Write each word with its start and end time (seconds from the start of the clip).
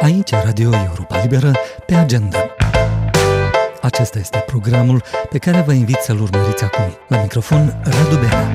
Aici 0.00 0.30
Radio 0.30 0.70
Europa 0.74 1.20
Liberă 1.22 1.52
pe 1.86 1.94
agenda. 1.94 2.38
Acesta 3.82 4.18
este 4.18 4.44
programul 4.46 5.02
pe 5.30 5.38
care 5.38 5.60
vă 5.60 5.72
invit 5.72 5.96
să-l 5.96 6.20
urmăriți 6.20 6.64
acum. 6.64 6.84
La 7.08 7.20
microfon, 7.20 7.80
Radu 7.84 8.16
Bea. 8.16 8.54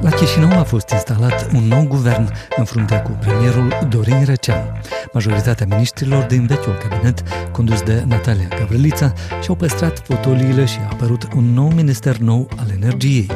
La 0.00 0.10
Chișinău 0.10 0.58
a 0.58 0.62
fost 0.62 0.90
instalat 0.90 1.50
un 1.54 1.62
nou 1.62 1.86
guvern 1.86 2.32
în 2.56 2.64
fruntea 2.64 3.02
cu 3.02 3.10
premierul 3.10 3.78
Dorin 3.88 4.24
Răcean. 4.24 4.80
Majoritatea 5.12 5.66
ministrilor 5.68 6.22
din 6.22 6.46
vechiul 6.46 6.74
cabinet, 6.88 7.22
condus 7.50 7.82
de 7.82 8.04
Natalia 8.06 8.48
Gavrilița, 8.58 9.12
și-au 9.42 9.54
păstrat 9.54 9.98
fotoliile 9.98 10.64
și 10.64 10.78
a 10.78 10.88
apărut 10.92 11.28
un 11.36 11.44
nou 11.44 11.68
minister 11.68 12.16
nou 12.16 12.48
al 12.56 12.66
energiei. 12.80 13.30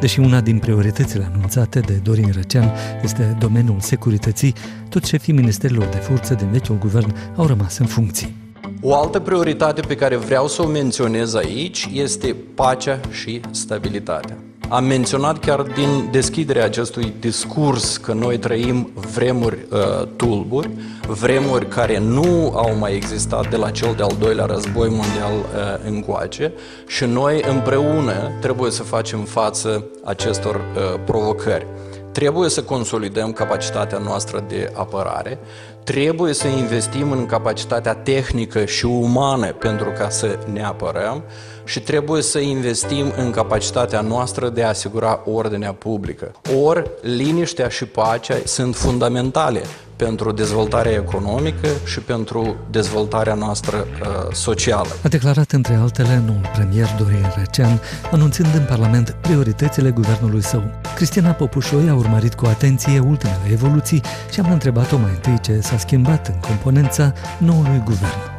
Deși 0.00 0.20
una 0.20 0.40
din 0.40 0.58
prioritățile 0.58 1.28
anunțate 1.32 1.80
de 1.80 1.92
Dorin 1.92 2.30
Răcean 2.34 2.72
este 3.02 3.36
domeniul 3.40 3.80
securității, 3.80 4.54
toți 4.88 5.08
șefii 5.08 5.32
ministerilor 5.32 5.86
de 5.86 5.96
forță 5.96 6.34
din 6.34 6.50
vechiul 6.50 6.78
guvern 6.78 7.14
au 7.36 7.46
rămas 7.46 7.78
în 7.78 7.86
funcții. 7.86 8.34
O 8.80 8.94
altă 8.94 9.20
prioritate 9.20 9.80
pe 9.80 9.94
care 9.94 10.16
vreau 10.16 10.48
să 10.48 10.62
o 10.62 10.66
menționez 10.66 11.34
aici 11.34 11.88
este 11.92 12.36
pacea 12.54 13.00
și 13.10 13.40
stabilitatea. 13.50 14.36
Am 14.68 14.84
menționat 14.84 15.38
chiar 15.38 15.62
din 15.62 16.08
deschiderea 16.10 16.64
acestui 16.64 17.14
discurs 17.20 17.96
că 17.96 18.12
noi 18.12 18.38
trăim 18.38 18.90
vremuri 19.14 19.66
uh, 19.70 20.06
tulburi, 20.16 20.70
vremuri 21.06 21.68
care 21.68 21.98
nu 21.98 22.52
au 22.54 22.76
mai 22.78 22.94
existat 22.94 23.50
de 23.50 23.56
la 23.56 23.70
cel 23.70 23.94
de-al 23.96 24.16
doilea 24.18 24.44
război 24.44 24.88
mondial 24.88 25.32
uh, 25.32 25.86
încoace 25.86 26.52
și 26.86 27.04
noi 27.04 27.42
împreună 27.50 28.30
trebuie 28.40 28.70
să 28.70 28.82
facem 28.82 29.20
față 29.20 29.84
acestor 30.04 30.54
uh, 30.54 31.00
provocări. 31.04 31.66
Trebuie 32.12 32.48
să 32.48 32.62
consolidăm 32.62 33.32
capacitatea 33.32 33.98
noastră 33.98 34.44
de 34.48 34.72
apărare, 34.74 35.38
trebuie 35.84 36.32
să 36.32 36.46
investim 36.46 37.10
în 37.10 37.26
capacitatea 37.26 37.94
tehnică 37.94 38.64
și 38.64 38.84
umană 38.84 39.46
pentru 39.46 39.90
ca 39.98 40.08
să 40.08 40.38
ne 40.52 40.64
apărăm 40.64 41.22
și 41.66 41.80
trebuie 41.80 42.22
să 42.22 42.38
investim 42.38 43.12
în 43.16 43.30
capacitatea 43.30 44.00
noastră 44.00 44.48
de 44.48 44.62
a 44.62 44.68
asigura 44.68 45.20
ordinea 45.24 45.72
publică. 45.72 46.32
Ori, 46.64 46.90
liniștea 47.02 47.68
și 47.68 47.84
pacea 47.84 48.36
sunt 48.44 48.76
fundamentale 48.76 49.62
pentru 49.96 50.32
dezvoltarea 50.32 50.92
economică 50.92 51.68
și 51.84 52.00
pentru 52.00 52.56
dezvoltarea 52.70 53.34
noastră 53.34 53.76
uh, 53.76 54.06
socială. 54.32 54.88
A 55.04 55.08
declarat 55.08 55.52
între 55.52 55.74
altele 55.74 56.22
noul 56.26 56.50
premier 56.54 56.88
Dorin 56.98 57.32
Recean, 57.36 57.80
anunțând 58.12 58.54
în 58.54 58.64
Parlament 58.68 59.16
prioritățile 59.20 59.90
guvernului 59.90 60.42
său. 60.42 60.62
Cristina 60.94 61.30
Popușoi 61.30 61.88
a 61.88 61.94
urmărit 61.94 62.34
cu 62.34 62.46
atenție 62.46 62.98
ultimele 62.98 63.48
evoluții 63.50 64.02
și 64.30 64.40
am 64.40 64.52
întrebat-o 64.52 64.96
mai 64.96 65.10
întâi 65.14 65.40
ce 65.40 65.60
s-a 65.60 65.78
schimbat 65.78 66.28
în 66.28 66.40
componența 66.40 67.12
noului 67.38 67.82
guvern. 67.84 68.35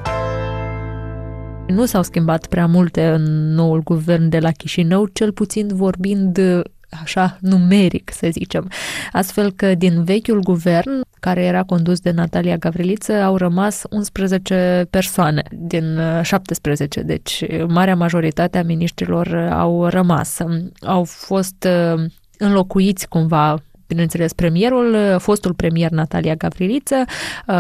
Nu 1.68 1.86
s-au 1.86 2.04
schimbat 2.04 2.48
prea 2.48 2.66
multe 2.66 3.08
în 3.08 3.54
noul 3.54 3.82
guvern 3.84 4.30
de 4.30 4.40
la 4.40 4.52
Chișinău, 4.52 5.06
cel 5.06 5.32
puțin 5.32 5.68
vorbind 5.74 6.40
așa 6.90 7.38
numeric, 7.42 8.12
să 8.14 8.28
zicem. 8.32 8.70
Astfel 9.12 9.52
că 9.52 9.76
din 9.76 10.04
vechiul 10.04 10.40
guvern, 10.40 11.02
care 11.20 11.44
era 11.44 11.64
condus 11.64 12.00
de 12.00 12.12
Natalia 12.12 12.58
Gavriliță, 12.58 13.14
au 13.14 13.38
rămas 13.38 13.82
11 13.90 14.88
persoane 14.90 15.44
din 15.52 16.00
17, 16.22 17.02
deci 17.02 17.44
marea 17.68 17.96
majoritate 17.96 18.58
a 18.58 18.64
miniștrilor 18.64 19.36
au 19.36 19.88
rămas. 19.88 20.38
Au 20.82 21.04
fost 21.04 21.68
uh, 21.96 22.04
înlocuiți 22.38 23.08
cumva 23.08 23.62
bineînțeles, 23.88 24.34
premierul, 24.34 25.16
fostul 25.20 25.54
premier 25.54 25.92
Natalia 25.92 26.36
Gavriliță, 26.36 27.04
uh, 27.48 27.56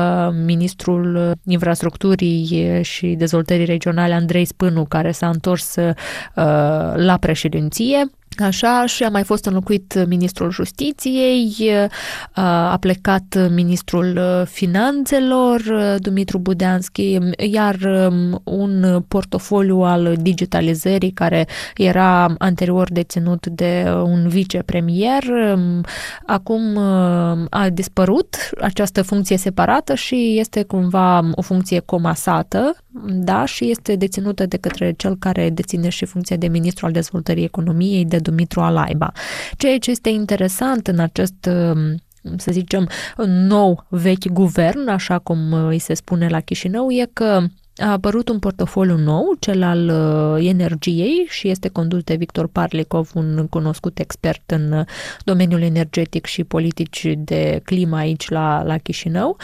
ministrul 0.45 1.33
infrastructurii 1.45 2.79
și 2.81 3.07
dezvoltării 3.07 3.65
regionale 3.65 4.13
Andrei 4.13 4.45
Spânu, 4.45 4.85
care 4.85 5.11
s-a 5.11 5.27
întors 5.29 5.75
uh, 5.75 5.93
la 6.95 7.17
președinție, 7.19 8.09
Așa, 8.39 8.85
și 8.85 9.03
a 9.03 9.09
mai 9.09 9.23
fost 9.23 9.45
înlocuit 9.45 10.05
ministrul 10.07 10.51
justiției, 10.51 11.55
a 12.33 12.77
plecat 12.79 13.49
ministrul 13.49 14.19
finanțelor, 14.49 15.61
Dumitru 15.97 16.37
Budeanski, 16.37 17.17
iar 17.51 17.75
um, 17.75 18.41
un 18.43 19.03
portofoliu 19.07 19.77
al 19.81 20.15
digitalizării 20.21 21.11
care 21.11 21.47
era 21.75 22.35
anterior 22.37 22.91
deținut 22.91 23.47
de 23.47 23.85
un 24.03 24.27
vicepremier, 24.27 25.23
um, 25.23 25.83
acum 26.25 26.75
um, 26.75 27.47
a 27.49 27.69
dispărut 27.73 28.35
această 28.61 29.01
funcție 29.01 29.37
separată 29.37 29.93
și 29.95 30.35
este 30.39 30.63
cumva 30.63 31.29
o 31.35 31.41
funcție 31.41 31.79
comasată, 31.79 32.75
da, 33.05 33.45
și 33.45 33.69
este 33.69 33.95
deținută 33.95 34.45
de 34.45 34.57
către 34.57 34.93
cel 34.97 35.17
care 35.17 35.49
deține 35.49 35.89
și 35.89 36.05
funcția 36.05 36.35
de 36.35 36.47
ministru 36.47 36.85
al 36.85 36.91
dezvoltării 36.91 37.43
economiei, 37.43 38.05
de 38.05 38.17
Dumitru 38.17 38.61
Alaiba. 38.61 39.11
Ceea 39.57 39.77
ce 39.77 39.91
este 39.91 40.09
interesant 40.09 40.87
în 40.87 40.99
acest 40.99 41.49
să 42.37 42.51
zicem, 42.51 42.89
nou 43.25 43.85
vechi 43.89 44.27
guvern, 44.27 44.87
așa 44.87 45.19
cum 45.19 45.53
îi 45.53 45.79
se 45.79 45.93
spune 45.93 46.27
la 46.27 46.39
Chișinău, 46.39 46.89
e 46.89 47.09
că 47.13 47.47
a 47.77 47.91
apărut 47.91 48.29
un 48.29 48.39
portofoliu 48.39 48.97
nou, 48.97 49.35
cel 49.39 49.63
al 49.63 49.89
uh, 49.89 50.47
energiei 50.47 51.25
și 51.29 51.49
este 51.49 51.67
condus 51.67 52.03
de 52.03 52.15
Victor 52.15 52.47
Parlikov, 52.47 53.11
un 53.13 53.47
cunoscut 53.49 53.99
expert 53.99 54.51
în 54.51 54.71
uh, 54.71 54.85
domeniul 55.23 55.61
energetic 55.61 56.25
și 56.25 56.43
politici 56.43 57.13
de 57.17 57.61
climă 57.63 57.97
aici 57.97 58.29
la, 58.29 58.63
la 58.63 58.77
Chișinău. 58.77 59.37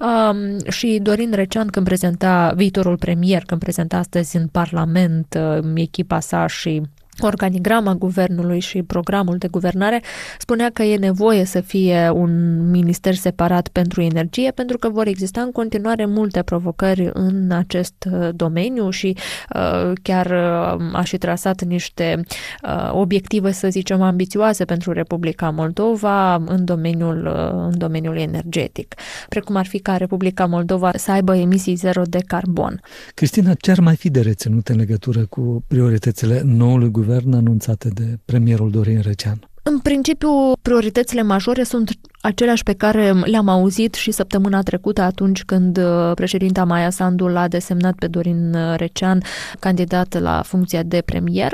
Um, 0.00 0.70
și 0.70 0.98
Dorin 1.02 1.32
Recean, 1.32 1.66
când 1.66 1.86
prezenta 1.86 2.52
viitorul 2.56 2.96
premier, 2.96 3.42
când 3.42 3.60
prezenta 3.60 3.96
astăzi 3.96 4.36
în 4.36 4.46
Parlament 4.46 5.38
uh, 5.38 5.64
echipa 5.74 6.20
sa 6.20 6.46
și 6.46 6.82
organigrama 7.20 7.94
guvernului 7.94 8.60
și 8.60 8.82
programul 8.82 9.36
de 9.36 9.48
guvernare 9.48 10.02
spunea 10.38 10.70
că 10.72 10.82
e 10.82 10.96
nevoie 10.96 11.44
să 11.44 11.60
fie 11.60 12.10
un 12.14 12.60
minister 12.70 13.14
separat 13.14 13.68
pentru 13.68 14.02
energie 14.02 14.50
pentru 14.50 14.78
că 14.78 14.88
vor 14.88 15.06
exista 15.06 15.40
în 15.40 15.52
continuare 15.52 16.06
multe 16.06 16.42
provocări 16.42 17.10
în 17.12 17.50
acest 17.50 18.08
uh, 18.12 18.28
domeniu 18.34 18.90
și 18.90 19.16
uh, 19.54 19.92
chiar 20.02 20.26
uh, 20.26 20.94
a 20.94 21.02
și 21.04 21.16
trasat 21.16 21.64
niște 21.64 22.20
uh, 22.62 22.90
obiective, 22.92 23.52
să 23.52 23.68
zicem, 23.68 24.02
ambițioase 24.02 24.64
pentru 24.64 24.92
Republica 24.92 25.50
Moldova 25.50 26.34
în 26.34 26.64
domeniul, 26.64 27.26
uh, 27.26 27.68
în 27.70 27.78
domeniul 27.78 28.16
energetic, 28.16 28.94
precum 29.28 29.56
ar 29.56 29.66
fi 29.66 29.78
ca 29.78 29.96
Republica 29.96 30.46
Moldova 30.46 30.90
să 30.96 31.10
aibă 31.10 31.36
emisii 31.36 31.74
zero 31.74 32.02
de 32.02 32.18
carbon. 32.26 32.80
Cristina, 33.14 33.54
ce 33.54 33.70
ar 33.70 33.80
mai 33.80 33.96
fi 33.96 34.10
de 34.10 34.20
reținut 34.20 34.68
în 34.68 34.76
legătură 34.76 35.26
cu 35.26 35.64
prioritățile 35.66 36.42
noului 36.44 36.90
guvern 36.90 37.05
guvern 37.06 37.32
anunțate 37.32 37.88
de 37.88 38.18
premierul 38.24 38.70
Dorin 38.70 39.00
Recean? 39.00 39.48
În 39.62 39.78
principiu, 39.78 40.28
prioritățile 40.62 41.22
majore 41.22 41.62
sunt 41.62 41.90
aceleași 42.26 42.62
pe 42.62 42.72
care 42.72 43.12
le-am 43.12 43.48
auzit 43.48 43.94
și 43.94 44.10
săptămâna 44.10 44.62
trecută 44.62 45.02
atunci 45.02 45.44
când 45.44 45.76
uh, 45.76 46.12
președinta 46.14 46.64
Maia 46.64 46.90
Sandu 46.90 47.26
l-a 47.26 47.48
desemnat 47.48 47.94
pe 47.94 48.06
Dorin 48.06 48.54
uh, 48.54 48.74
Recean 48.76 49.22
candidat 49.58 50.20
la 50.20 50.42
funcția 50.44 50.82
de 50.82 51.02
premier. 51.04 51.52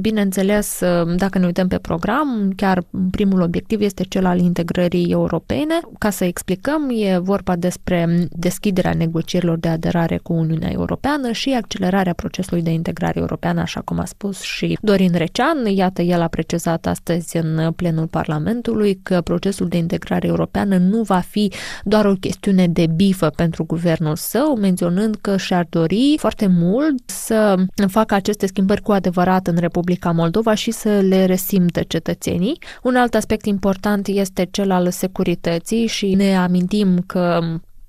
Bineînțeles, 0.00 0.80
uh, 0.80 1.16
dacă 1.16 1.38
ne 1.38 1.46
uităm 1.46 1.68
pe 1.68 1.78
program, 1.78 2.52
chiar 2.56 2.82
primul 3.10 3.40
obiectiv 3.40 3.80
este 3.80 4.02
cel 4.02 4.26
al 4.26 4.38
integrării 4.38 5.10
europene. 5.10 5.80
Ca 5.98 6.10
să 6.10 6.24
explicăm, 6.24 6.90
e 6.90 7.18
vorba 7.18 7.56
despre 7.56 8.28
deschiderea 8.30 8.94
negocierilor 8.94 9.58
de 9.58 9.68
aderare 9.68 10.16
cu 10.22 10.32
Uniunea 10.32 10.70
Europeană 10.70 11.32
și 11.32 11.50
accelerarea 11.50 12.12
procesului 12.12 12.62
de 12.62 12.70
integrare 12.70 13.18
europeană, 13.18 13.60
așa 13.60 13.80
cum 13.80 13.98
a 13.98 14.04
spus 14.04 14.40
și 14.40 14.78
Dorin 14.82 15.12
Recean. 15.14 15.66
Iată, 15.66 16.02
el 16.02 16.20
a 16.20 16.28
precizat 16.28 16.86
astăzi 16.86 17.36
în 17.36 17.72
plenul 17.72 18.06
Parlamentului 18.06 19.00
că 19.02 19.20
procesul 19.20 19.68
de 19.68 19.76
integrare 19.76 20.06
integrare 20.08 20.26
europeană 20.26 20.76
nu 20.76 21.02
va 21.02 21.18
fi 21.18 21.52
doar 21.84 22.04
o 22.04 22.14
chestiune 22.14 22.66
de 22.68 22.86
bifă 22.96 23.26
pentru 23.36 23.64
guvernul 23.64 24.16
său, 24.16 24.56
menționând 24.56 25.16
că 25.20 25.36
și-ar 25.36 25.66
dori 25.70 26.14
foarte 26.18 26.46
mult 26.46 27.02
să 27.06 27.54
facă 27.88 28.14
aceste 28.14 28.46
schimbări 28.46 28.82
cu 28.82 28.92
adevărat 28.92 29.46
în 29.46 29.56
Republica 29.56 30.10
Moldova 30.10 30.54
și 30.54 30.70
să 30.70 30.88
le 30.88 31.24
resimtă 31.24 31.82
cetățenii. 31.82 32.58
Un 32.82 32.96
alt 32.96 33.14
aspect 33.14 33.44
important 33.46 34.06
este 34.06 34.48
cel 34.50 34.70
al 34.70 34.90
securității 34.90 35.86
și 35.86 36.14
ne 36.14 36.36
amintim 36.36 36.98
că 37.06 37.40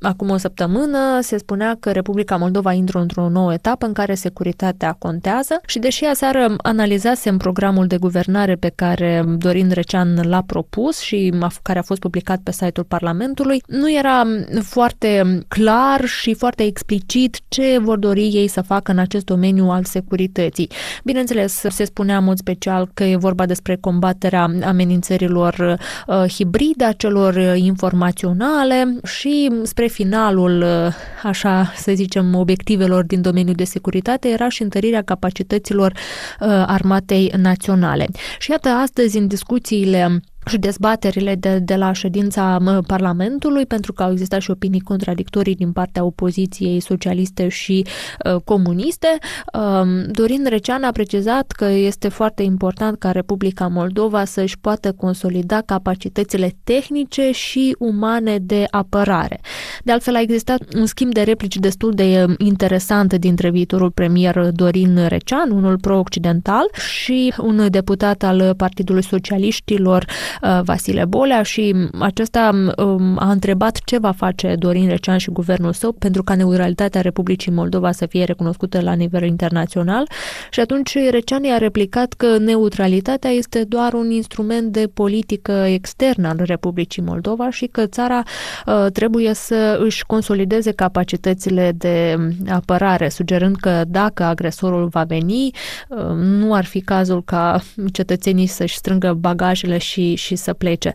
acum 0.02 0.30
o 0.30 0.38
săptămână 0.38 1.20
se 1.22 1.38
spunea 1.38 1.78
că 1.80 1.92
Republica 1.92 2.36
Moldova 2.36 2.74
intră 2.74 3.00
într-o 3.00 3.30
nouă 3.30 3.54
etapă 3.54 3.86
în 3.86 3.94
care 3.94 4.14
securitatea 4.14 4.96
contează 5.00 5.62
și 5.66 5.80
deși 5.80 6.06
aseară 6.06 6.56
analizase 6.58 7.30
în 7.30 7.38
programul 7.38 7.88
de 7.88 7.98
guvernare 7.98 8.56
pe 8.56 8.72
care 8.76 9.24
Dorin 9.38 9.70
Recean 9.72 10.20
l-a 10.24 10.42
propus 10.42 11.00
și 11.00 11.34
care 11.62 11.80
a 11.80 11.82
fost 11.82 12.00
publicat 12.00 12.40
pe 12.44 12.52
site-ul 12.52 12.86
Parlamentului, 12.86 13.62
nu 13.68 13.92
era 13.92 14.24
foarte 14.62 15.40
clar 15.48 16.06
și 16.06 16.34
foarte 16.34 16.64
explicit 16.64 17.38
ce 17.48 17.78
vor 17.82 17.98
dori 17.98 18.28
ei 18.28 18.48
să 18.48 18.62
facă 18.62 18.92
în 18.92 18.98
acest 18.98 19.26
domeniu 19.26 19.66
al 19.66 19.84
securității. 19.84 20.70
Bineînțeles, 21.04 21.54
se 21.70 21.84
spunea 21.84 22.18
în 22.18 22.24
mod 22.24 22.38
special 22.38 22.90
că 22.94 23.04
e 23.04 23.16
vorba 23.16 23.46
despre 23.46 23.76
combaterea 23.76 24.50
amenințărilor 24.64 25.80
uh, 26.08 26.24
hibride, 26.34 26.84
a 26.84 26.92
celor 26.92 27.56
informaționale 27.56 28.96
și 29.04 29.52
spre 29.64 29.88
finalul, 29.90 30.62
uh, 30.62 30.94
așa 31.24 31.72
să 31.76 31.92
zicem, 31.96 32.36
obiectivelor 32.36 33.04
din 33.04 33.22
domeniul 33.22 33.56
de 33.56 33.64
securitate 33.64 34.28
era 34.28 34.50
și 34.50 34.62
întărirea 34.62 35.02
capacităților 35.02 35.92
uh, 35.92 36.48
armatei 36.50 37.34
naționale. 37.38 38.06
Și 38.40 38.52
iată, 38.52 38.70
astăzi, 38.70 39.18
în 39.18 39.28
discuțiile 39.28 40.22
și 40.46 40.58
dezbaterile 40.58 41.36
de, 41.36 41.60
de 41.60 41.76
la 41.76 41.92
ședința 41.92 42.58
Parlamentului, 42.88 43.66
pentru 43.66 43.94
că 43.94 44.04
au 44.04 44.12
existat 44.12 44.42
și 44.42 44.52
opinii 44.52 44.80
contradictorii 44.80 45.56
din 45.56 45.72
partea 45.72 46.04
opoziției 46.04 46.80
socialiste 46.80 47.48
și 47.48 47.86
uh, 48.26 48.42
comuniste. 48.44 49.08
Uh, 49.54 50.06
Dorin 50.12 50.46
Recean 50.50 50.84
a 50.84 50.92
precizat 50.92 51.52
că 51.52 51.66
este 51.66 52.08
foarte 52.08 52.44
important 52.44 52.98
ca 52.98 53.12
Republica 53.12 53.68
Moldova 53.68 54.26
să-și 54.26 54.60
poată 54.60 54.92
consolida 54.92 55.62
capacitățile 55.66 56.56
tehnice 56.64 57.32
și 57.32 57.76
umane 57.80 58.38
de 58.38 58.66
apărare. 58.70 59.40
De 59.84 59.92
altfel, 59.92 60.16
a 60.16 60.22
existat 60.22 60.60
un 60.76 60.86
schimb 60.86 61.14
de 61.14 61.22
replici 61.22 61.56
destul 61.56 61.92
de 61.94 62.24
um, 62.28 62.36
interesant 62.38 63.14
dintre 63.14 63.50
viitorul 63.50 63.92
premier 63.92 64.50
Dorin 64.52 65.06
Recean, 65.08 65.52
unul 65.52 65.78
pro-occidental, 65.80 66.70
și 66.74 67.34
un 67.38 67.68
deputat 67.70 68.24
al 68.24 68.54
Partidului 68.58 69.04
Socialiștilor, 69.04 70.06
Uh, 70.06 70.29
Vasile 70.64 71.06
Bolea 71.06 71.42
și 71.42 71.76
acesta 72.00 72.50
um, 72.78 73.18
a 73.20 73.32
întrebat 73.32 73.80
ce 73.86 73.98
va 73.98 74.12
face 74.12 74.56
Dorin 74.60 74.88
Recean 74.90 75.18
și 75.18 75.30
guvernul 75.30 75.74
său 75.74 75.92
pentru 75.92 76.24
ca 76.24 76.36
neutralitatea 76.36 77.02
Republicii 77.02 77.52
Moldova 77.52 77.92
să 77.92 78.06
fie 78.06 78.24
recunoscută 78.24 78.82
la 78.82 78.94
nivel 78.94 79.24
internațional. 79.24 80.08
Și 80.52 80.60
atunci 80.60 80.98
Recean 81.10 81.44
i-a 81.44 81.58
replicat 81.58 82.14
că 82.14 82.38
neutralitatea 82.38 83.30
este 83.30 83.64
doar 83.64 83.94
un 83.94 84.12
instrument 84.12 84.72
de 84.72 84.90
politică 84.94 85.52
externă 85.52 86.28
al 86.28 86.40
Republicii 86.44 87.02
Moldova 87.02 87.50
și 87.50 87.66
că 87.66 87.86
țara 87.86 88.24
uh, 88.66 88.86
trebuie 88.94 89.34
să 89.34 89.80
își 89.84 90.06
consolideze 90.06 90.72
capacitățile 90.72 91.72
de 91.76 92.18
apărare, 92.50 93.10
sugerând 93.10 93.56
că 93.56 93.84
dacă 93.88 94.24
agresorul 94.24 94.88
va 94.88 95.04
veni, 95.04 95.52
uh, 95.90 95.98
nu 96.16 96.54
ar 96.54 96.66
fi 96.66 96.82
cazul 96.82 97.24
ca 97.24 97.62
cetățenii 97.92 98.48
să-și 98.48 98.76
strângă 98.76 99.14
bagajele 99.14 99.78
și, 99.78 100.16
și 100.20 100.36
să 100.36 100.54
plece. 100.54 100.94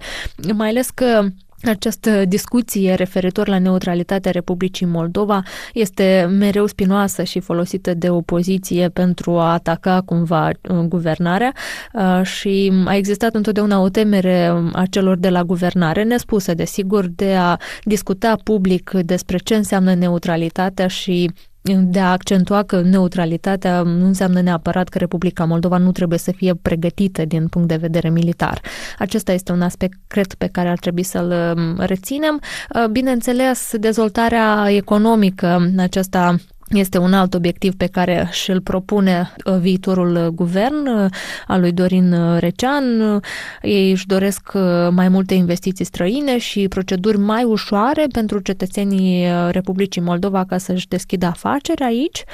Mai 0.53 0.69
ales 0.69 0.91
că 0.91 1.29
această 1.65 2.25
discuție 2.25 2.94
referitor 2.94 3.49
la 3.49 3.59
neutralitatea 3.59 4.31
Republicii 4.31 4.87
Moldova 4.87 5.43
este 5.73 6.26
mereu 6.38 6.67
spinoasă 6.67 7.23
și 7.23 7.41
folosită 7.41 7.94
de 7.94 8.11
opoziție 8.11 8.88
pentru 8.88 9.38
a 9.38 9.53
ataca 9.53 10.00
cumva 10.05 10.49
uh, 10.49 10.76
guvernarea 10.76 11.53
uh, 11.93 12.21
și 12.23 12.73
a 12.85 12.97
existat 12.97 13.35
întotdeauna 13.35 13.81
o 13.81 13.88
temere 13.88 14.62
a 14.73 14.85
celor 14.91 15.17
de 15.17 15.29
la 15.29 15.43
guvernare, 15.43 16.03
nespusă 16.03 16.55
desigur, 16.55 17.06
de 17.06 17.35
a 17.35 17.56
discuta 17.85 18.37
public 18.44 18.91
despre 18.91 19.37
ce 19.38 19.55
înseamnă 19.55 19.94
neutralitatea 19.94 20.87
și 20.87 21.31
de 21.72 22.00
a 22.00 22.11
accentua 22.11 22.62
că 22.62 22.81
neutralitatea 22.81 23.82
nu 23.82 24.06
înseamnă 24.06 24.40
neapărat 24.40 24.88
că 24.88 24.99
Republica 24.99 25.44
Moldova 25.44 25.76
nu 25.78 25.93
trebuie 25.93 26.19
să 26.19 26.32
fie 26.32 26.55
pregătită 26.62 27.25
din 27.25 27.49
punct 27.49 27.69
de 27.69 27.76
vedere 27.76 28.08
militar. 28.11 28.61
Acesta 28.99 29.32
este 29.32 29.52
un 29.52 29.62
aspect, 29.62 29.99
cred, 30.06 30.34
pe 30.34 30.46
care 30.46 30.69
ar 30.69 30.78
trebui 30.78 31.02
să-l 31.02 31.55
um, 31.56 31.78
reținem. 31.78 32.40
Uh, 32.75 32.88
bineînțeles, 32.90 33.72
dezvoltarea 33.78 34.66
economică, 34.69 35.72
aceasta 35.78 36.37
este 36.69 36.99
un 36.99 37.12
alt 37.12 37.34
obiectiv 37.34 37.75
pe 37.75 37.87
care 37.87 38.28
și-l 38.31 38.61
propune 38.61 39.32
uh, 39.44 39.56
viitorul 39.58 40.14
uh, 40.14 40.26
guvern 40.26 40.87
uh, 40.87 41.11
al 41.46 41.61
lui 41.61 41.72
Dorin 41.72 42.38
Recean. 42.38 43.20
Ei 43.62 43.90
își 43.90 44.06
doresc 44.06 44.52
mai 44.90 45.08
multe 45.08 45.34
investiții 45.34 45.84
străine 45.84 46.38
și 46.38 46.69
proceduri 46.69 47.19
mai 47.19 47.44
ușoare 47.44 48.06
pentru 48.12 48.38
cetățenii 48.38 49.26
Republicii 49.50 50.00
Moldova 50.00 50.44
ca 50.44 50.58
să-și 50.58 50.88
deschidă 50.88 51.26
afaceri 51.26 51.82
aici. 51.82 52.25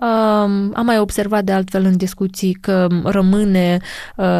Um, 0.00 0.72
am 0.74 0.84
mai 0.84 0.98
observat 0.98 1.44
de 1.44 1.52
altfel 1.52 1.84
în 1.84 1.96
discuții 1.96 2.52
că 2.52 2.86
rămâne 3.04 3.78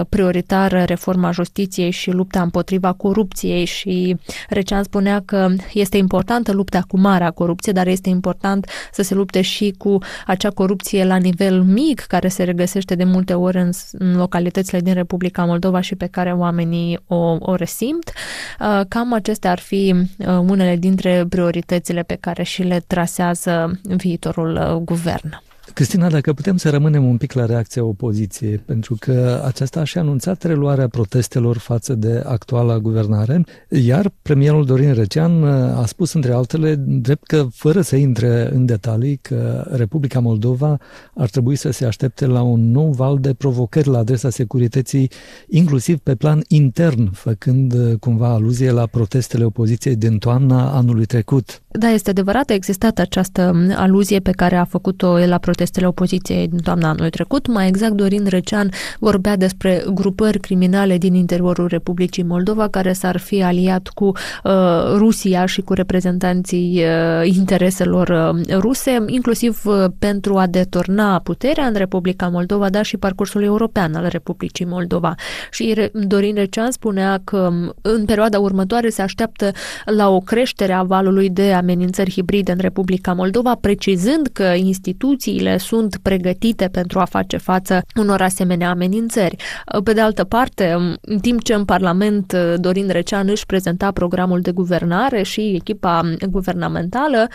prioritară 0.09 0.83
reforma 0.83 1.31
justiției 1.31 1.91
și 1.91 2.11
lupta 2.11 2.43
împotriva 2.43 2.93
corupției 2.93 3.65
și 3.65 4.17
Recean 4.49 4.83
spunea 4.83 5.23
că 5.25 5.49
este 5.73 5.97
importantă 5.97 6.53
lupta 6.53 6.83
cu 6.89 6.99
marea 6.99 7.31
corupție, 7.31 7.73
dar 7.73 7.87
este 7.87 8.09
important 8.09 8.67
să 8.93 9.03
se 9.03 9.15
lupte 9.15 9.36
și 9.41 9.75
cu 9.79 9.99
acea 10.27 10.51
corupție 10.51 11.05
la 11.05 11.17
nivel 11.17 11.63
mic 11.63 12.01
care 12.01 12.29
se 12.29 12.43
regăsește 12.43 12.95
de 12.95 13.05
multe 13.05 13.35
ori 13.35 13.57
în, 13.57 13.71
în 13.93 14.17
localitățile 14.17 14.81
din 14.81 14.95
Republica 14.95 15.45
Moldova 15.45 15.81
și 15.81 15.95
pe 15.95 16.07
care 16.07 16.33
oamenii 16.33 16.99
o, 17.07 17.37
o 17.41 17.55
resimt. 17.55 18.13
Uh, 18.61 18.81
cam 18.89 19.13
acestea 19.13 19.51
ar 19.51 19.59
fi 19.59 19.95
uh, 19.95 20.27
unele 20.27 20.77
dintre 20.77 21.25
prioritățile 21.29 22.03
pe 22.03 22.17
care 22.21 22.43
și 22.43 22.63
le 22.63 22.85
trasează 22.87 23.81
viitorul 23.83 24.55
uh, 24.55 24.83
guvern. 24.83 25.45
Cristina, 25.75 26.11
dacă 26.11 26.33
putem 26.33 26.57
să 26.57 26.71
rămânem 26.71 27.05
un 27.05 27.17
pic 27.17 27.33
la 27.33 27.47
reacția 27.47 27.85
opoziției, 27.85 28.59
pentru 28.59 28.97
că 29.01 29.43
aceasta 29.45 29.81
a 29.81 29.85
și 29.85 29.99
anunțat 29.99 30.43
reluarea 30.43 30.89
protestelor 30.89 31.59
față 31.59 31.95
de 31.95 32.23
actuala 32.27 32.79
guvernare, 32.79 33.45
iar 33.69 34.11
premierul 34.23 34.65
Dorin 34.65 34.93
Recean 34.93 35.45
a 35.75 35.87
spus, 35.87 36.13
între 36.13 36.33
altele, 36.33 36.75
drept 36.79 37.27
că, 37.27 37.47
fără 37.53 37.81
să 37.81 37.97
intre 37.97 38.51
în 38.53 38.67
detalii, 38.67 39.17
că 39.17 39.67
Republica 39.73 40.21
Moldova 40.21 40.79
ar 41.15 41.29
trebui 41.29 41.57
să 41.57 41.71
se 41.71 41.87
aștepte 41.87 42.27
la 42.27 42.43
un 42.43 42.71
nou 42.71 42.91
val 42.91 43.19
de 43.19 43.35
provocări 43.35 43.89
la 43.89 43.99
adresa 43.99 44.31
securității, 44.31 45.11
inclusiv 45.49 45.99
pe 45.99 46.15
plan 46.15 46.43
intern, 46.49 47.13
făcând 47.13 47.97
cumva 48.01 48.29
aluzie 48.29 48.71
la 48.71 48.87
protestele 48.87 49.45
opoziției 49.45 49.97
din 49.97 50.19
toamna 50.19 50.71
anului 50.71 51.05
trecut. 51.05 51.63
Da, 51.69 51.89
este 51.89 52.11
adevărat, 52.11 52.51
a 52.51 52.55
existat 52.55 52.99
această 52.99 53.67
aluzie 53.77 54.21
pe 54.21 54.31
care 54.31 54.57
a 54.57 54.65
făcut-o 54.65 55.17
la 55.27 55.39
protestele 55.57 55.87
opoziției 55.87 56.49
din 56.49 56.59
toamna 56.59 56.89
anului 56.89 57.11
trecut. 57.11 57.47
Mai 57.47 57.69
exact, 57.69 57.93
Dorin 57.93 58.27
Recean 58.29 58.71
vorbea 58.99 59.37
despre 59.37 59.85
grupări 59.95 60.39
criminale 60.39 60.99
din 60.99 61.15
interiorul 61.15 61.67
Republicii 61.67 62.23
Moldova 62.23 62.69
care 62.69 62.93
s-ar 62.93 63.17
fi 63.17 63.43
aliat 63.43 63.89
cu 63.89 64.05
uh, 64.05 64.53
Rusia 64.97 65.47
și 65.47 65.61
cu 65.61 65.73
reprezentanții 65.73 66.83
uh, 66.83 67.35
intereselor 67.37 68.09
uh, 68.09 68.57
ruse, 68.59 69.05
inclusiv 69.07 69.63
uh, 69.65 69.85
pentru 69.99 70.37
a 70.37 70.47
deturna 70.47 71.19
puterea 71.19 71.67
în 71.67 71.75
Republica 71.75 72.29
Moldova, 72.29 72.71
dar 72.71 72.85
și 72.85 72.97
parcursul 72.97 73.43
european 73.43 73.95
al 73.95 74.07
Republicii 74.09 74.65
Moldova. 74.65 75.15
Și 75.51 75.91
Dorin 75.93 76.35
Recean 76.35 76.71
spunea 76.71 77.21
că 77.25 77.37
um, 77.37 77.75
în 77.83 78.05
perioada 78.05 78.39
următoare 78.39 78.89
se 78.89 79.03
așteaptă 79.03 79.51
la 79.85 80.09
o 80.09 80.21
creștere 80.21 80.73
a 80.73 80.83
valului 80.83 81.31
de 81.31 81.53
amenințări 81.53 82.11
hibride 82.11 82.53
în 82.53 82.59
Republica 82.61 83.13
Moldova, 83.13 83.55
precizând 83.61 84.27
că 84.33 84.43
instituțiile 84.43 85.46
sunt 85.59 85.97
pregătite 86.03 86.69
pentru 86.69 86.99
a 86.99 87.05
face 87.05 87.37
față 87.37 87.83
unor 87.95 88.21
asemenea 88.23 88.71
amenințări. 88.71 89.37
Pe 89.85 89.93
de 89.93 90.01
altă 90.01 90.25
parte, 90.25 90.77
în 91.01 91.19
timp 91.19 91.43
ce 91.43 91.55
în 91.55 91.65
Parlament 91.65 92.37
Dorin 92.57 92.89
Recean 92.89 93.29
își 93.29 93.47
prezenta 93.47 93.93
programul 93.93 94.41
de 94.41 94.51
guvernare 94.51 95.23
și 95.23 95.41
echipa 95.41 96.11
guvernamentală, 96.31 97.29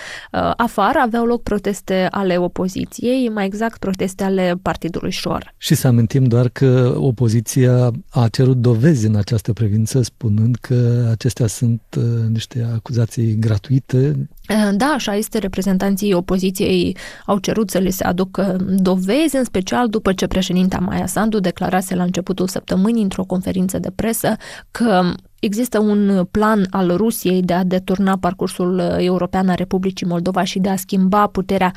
afară 0.55 0.99
aveau 1.01 1.25
loc 1.25 1.43
proteste 1.43 2.07
ale 2.11 2.37
opoziției, 2.37 3.29
mai 3.29 3.45
exact 3.45 3.79
proteste 3.79 4.23
ale 4.23 4.53
Partidului 4.61 5.11
Șor. 5.11 5.53
Și 5.57 5.75
să 5.75 5.87
amintim 5.87 6.23
doar 6.23 6.49
că 6.49 6.93
opoziția 6.97 7.91
a 8.09 8.27
cerut 8.27 8.57
dovezi 8.57 9.05
în 9.05 9.15
această 9.15 9.53
privință, 9.53 10.01
spunând 10.01 10.55
că 10.61 11.07
acestea 11.11 11.47
sunt 11.47 11.81
uh, 11.97 12.03
niște 12.29 12.67
acuzații 12.75 13.35
gratuite 13.39 13.91
Eh, 13.91 14.40
da, 14.73 14.85
așa 14.85 15.15
este, 15.15 15.37
reprezentanții 15.37 16.13
opoziției 16.13 16.97
au 17.25 17.37
cerut 17.37 17.69
să 17.69 17.77
le 17.77 17.89
se 17.89 18.03
aducă 18.03 18.55
dovezi, 18.67 19.35
în 19.35 19.43
special 19.43 19.89
după 19.89 20.13
ce 20.13 20.27
președinta 20.27 20.77
Maia 20.77 21.05
Sandu 21.05 21.39
declarase 21.39 21.95
la 21.95 22.03
începutul 22.03 22.47
săptămânii 22.47 23.03
într-o 23.03 23.23
conferință 23.23 23.79
de 23.79 23.91
presă 23.95 24.35
că 24.71 25.13
există 25.41 25.79
un 25.79 26.27
plan 26.31 26.67
al 26.69 26.95
Rusiei 26.95 27.41
de 27.41 27.53
a 27.53 27.63
deturna 27.63 28.17
parcursul 28.17 28.79
european 28.97 29.49
a 29.49 29.53
Republicii 29.53 30.07
Moldova 30.07 30.43
și 30.43 30.59
de 30.59 30.69
a 30.69 30.75
schimba 30.75 31.27
puterea 31.27 31.71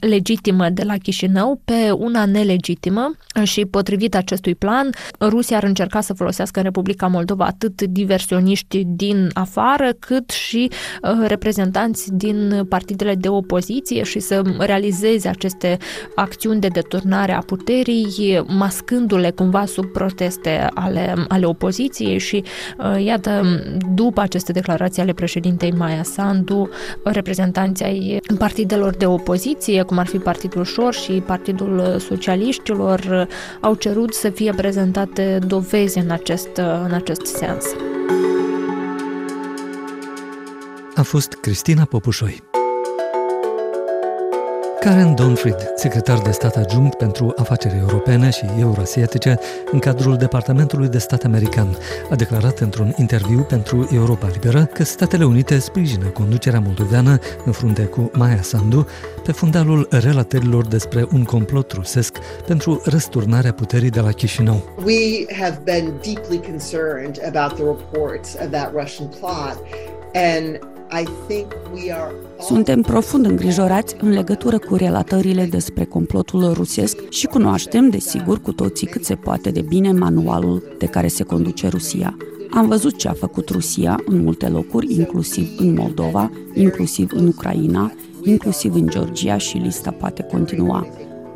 legitimă 0.00 0.68
de 0.68 0.82
la 0.82 0.96
Chișinău 0.96 1.60
pe 1.64 1.90
una 1.90 2.24
nelegitimă. 2.24 3.14
Și 3.42 3.64
potrivit 3.66 4.14
acestui 4.14 4.54
plan, 4.54 4.90
Rusia 5.20 5.56
ar 5.56 5.62
încerca 5.62 6.00
să 6.00 6.12
folosească 6.12 6.58
în 6.58 6.64
Republica 6.64 7.06
Moldova 7.06 7.44
atât 7.44 7.82
diversioniști 7.82 8.84
din 8.84 9.30
afară, 9.32 9.92
cât 9.98 10.30
și 10.30 10.70
uh, 10.70 11.26
reprezentanți 11.26 12.12
din 12.12 12.66
partidele 12.68 13.14
de 13.14 13.28
opoziție 13.28 14.02
și 14.02 14.18
să 14.18 14.42
realizeze 14.58 15.28
aceste 15.28 15.78
acțiuni 16.14 16.60
de 16.60 16.68
deturnare 16.68 17.32
a 17.32 17.38
puterii, 17.38 18.44
mascându-le 18.46 19.30
cumva 19.30 19.64
sub 19.64 19.84
proteste 19.84 20.68
ale, 20.74 21.14
ale 21.28 21.46
opoziției 21.46 22.18
și 22.18 22.44
uh, 22.78 22.83
iată, 22.98 23.42
după 23.94 24.20
aceste 24.20 24.52
declarații 24.52 25.02
ale 25.02 25.12
președintei 25.12 25.72
Maia 25.72 26.02
Sandu, 26.02 26.68
reprezentanții 27.04 27.84
ai 27.84 28.20
partidelor 28.38 28.94
de 28.94 29.06
opoziție, 29.06 29.82
cum 29.82 29.98
ar 29.98 30.06
fi 30.06 30.18
Partidul 30.18 30.64
Șor 30.64 30.94
și 30.94 31.12
Partidul 31.12 31.96
Socialiștilor, 31.98 33.28
au 33.60 33.74
cerut 33.74 34.14
să 34.14 34.28
fie 34.28 34.52
prezentate 34.56 35.38
dovezi 35.46 35.98
în 35.98 36.10
acest, 36.10 36.56
în 36.84 36.92
acest 36.92 37.26
sens. 37.26 37.64
A 40.94 41.02
fost 41.02 41.32
Cristina 41.32 41.84
Popușoi. 41.84 42.42
Karen 44.84 45.14
Donfried, 45.14 45.72
secretar 45.76 46.18
de 46.18 46.30
stat 46.30 46.56
adjunct 46.56 46.94
pentru 46.94 47.32
afaceri 47.36 47.78
europene 47.78 48.30
și 48.30 48.44
euroasiatice 48.58 49.38
în 49.72 49.78
cadrul 49.78 50.16
Departamentului 50.16 50.88
de 50.88 50.98
Stat 50.98 51.24
American, 51.24 51.76
a 52.10 52.14
declarat 52.14 52.58
într-un 52.58 52.94
interviu 52.96 53.40
pentru 53.40 53.88
Europa 53.92 54.28
Liberă 54.32 54.64
că 54.64 54.82
Statele 54.82 55.24
Unite 55.24 55.58
sprijină 55.58 56.06
conducerea 56.06 56.60
moldoveană 56.60 57.18
în 57.44 57.52
frunte 57.52 57.82
cu 57.82 58.10
Maya 58.12 58.42
Sandu 58.42 58.86
pe 59.22 59.32
fundalul 59.32 59.88
relatărilor 59.90 60.66
despre 60.66 61.06
un 61.12 61.24
complot 61.24 61.72
rusesc 61.72 62.18
pentru 62.46 62.82
răsturnarea 62.84 63.52
puterii 63.52 63.90
de 63.90 64.00
la 64.00 64.10
Chișinău. 64.10 64.74
We 64.84 65.24
have 65.40 65.60
been 65.64 65.92
deeply 66.02 66.40
concerned 66.50 67.20
about 67.34 67.54
the 67.54 67.64
reports 67.64 68.34
of 68.34 68.50
that 68.50 68.72
Russian 68.74 69.08
plot 69.08 69.58
and 70.12 70.73
suntem 72.40 72.80
profund 72.80 73.26
îngrijorați 73.26 73.96
în 74.00 74.10
legătură 74.10 74.58
cu 74.58 74.74
relatările 74.74 75.44
despre 75.44 75.84
complotul 75.84 76.52
rusesc 76.52 77.08
și 77.08 77.26
cunoaștem, 77.26 77.88
desigur, 77.88 78.40
cu 78.40 78.52
toții 78.52 78.86
cât 78.86 79.04
se 79.04 79.14
poate 79.14 79.50
de 79.50 79.60
bine 79.60 79.92
manualul 79.92 80.74
de 80.78 80.86
care 80.86 81.08
se 81.08 81.22
conduce 81.22 81.68
Rusia. 81.68 82.16
Am 82.50 82.68
văzut 82.68 82.96
ce 82.96 83.08
a 83.08 83.12
făcut 83.12 83.48
Rusia 83.48 84.00
în 84.06 84.22
multe 84.22 84.48
locuri, 84.48 84.94
inclusiv 84.94 85.48
în 85.56 85.74
Moldova, 85.74 86.30
inclusiv 86.54 87.10
în 87.14 87.26
Ucraina, 87.26 87.92
inclusiv 88.22 88.74
în 88.74 88.86
Georgia 88.86 89.36
și 89.36 89.56
lista 89.56 89.90
poate 89.90 90.22
continua. 90.22 90.86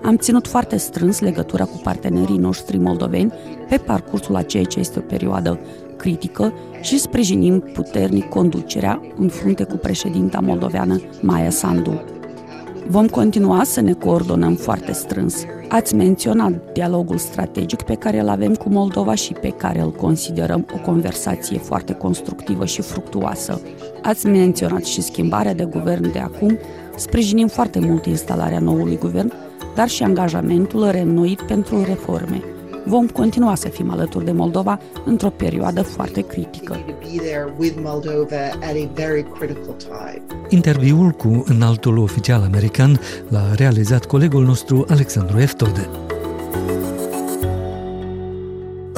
Am 0.02 0.16
ținut 0.16 0.46
foarte 0.46 0.76
strâns 0.76 1.20
legătura 1.20 1.64
cu 1.64 1.80
partenerii 1.82 2.36
noștri 2.36 2.78
moldoveni 2.78 3.32
pe 3.68 3.76
parcursul 3.76 4.36
a 4.36 4.42
ceea 4.42 4.64
ce 4.64 4.78
este 4.78 4.98
o 4.98 5.02
perioadă 5.02 5.58
critică 5.98 6.52
și 6.80 6.98
sprijinim 6.98 7.60
puternic 7.60 8.28
conducerea 8.28 9.00
în 9.16 9.28
frunte 9.28 9.64
cu 9.64 9.76
președinta 9.76 10.40
moldoveană 10.40 11.00
Maia 11.20 11.50
Sandu. 11.50 12.00
Vom 12.90 13.06
continua 13.06 13.64
să 13.64 13.80
ne 13.80 13.92
coordonăm 13.92 14.54
foarte 14.54 14.92
strâns. 14.92 15.44
Ați 15.68 15.94
menționat 15.94 16.72
dialogul 16.72 17.18
strategic 17.18 17.82
pe 17.82 17.94
care 17.94 18.20
îl 18.20 18.28
avem 18.28 18.54
cu 18.54 18.68
Moldova 18.68 19.14
și 19.14 19.32
pe 19.32 19.48
care 19.48 19.80
îl 19.80 19.90
considerăm 19.92 20.66
o 20.74 20.78
conversație 20.78 21.58
foarte 21.58 21.92
constructivă 21.92 22.64
și 22.64 22.82
fructuoasă. 22.82 23.60
Ați 24.02 24.26
menționat 24.26 24.84
și 24.84 25.02
schimbarea 25.02 25.54
de 25.54 25.64
guvern 25.64 26.12
de 26.12 26.18
acum. 26.18 26.58
Sprijinim 26.96 27.46
foarte 27.46 27.78
mult 27.78 28.06
instalarea 28.06 28.58
noului 28.58 28.98
guvern, 28.98 29.32
dar 29.74 29.88
și 29.88 30.02
angajamentul 30.02 30.90
reînnoit 30.90 31.40
pentru 31.42 31.84
reforme 31.84 32.42
vom 32.88 33.06
continua 33.06 33.54
să 33.54 33.68
fim 33.68 33.90
alături 33.90 34.24
de 34.24 34.32
Moldova 34.32 34.78
într-o 35.04 35.30
perioadă 35.30 35.82
foarte 35.82 36.20
critică. 36.20 36.76
Interviul 40.48 41.10
cu 41.10 41.44
înaltul 41.46 41.98
oficial 41.98 42.42
american 42.42 43.00
l-a 43.28 43.54
realizat 43.54 44.04
colegul 44.04 44.44
nostru 44.44 44.84
Alexandru 44.88 45.38
Eftode. 45.38 46.07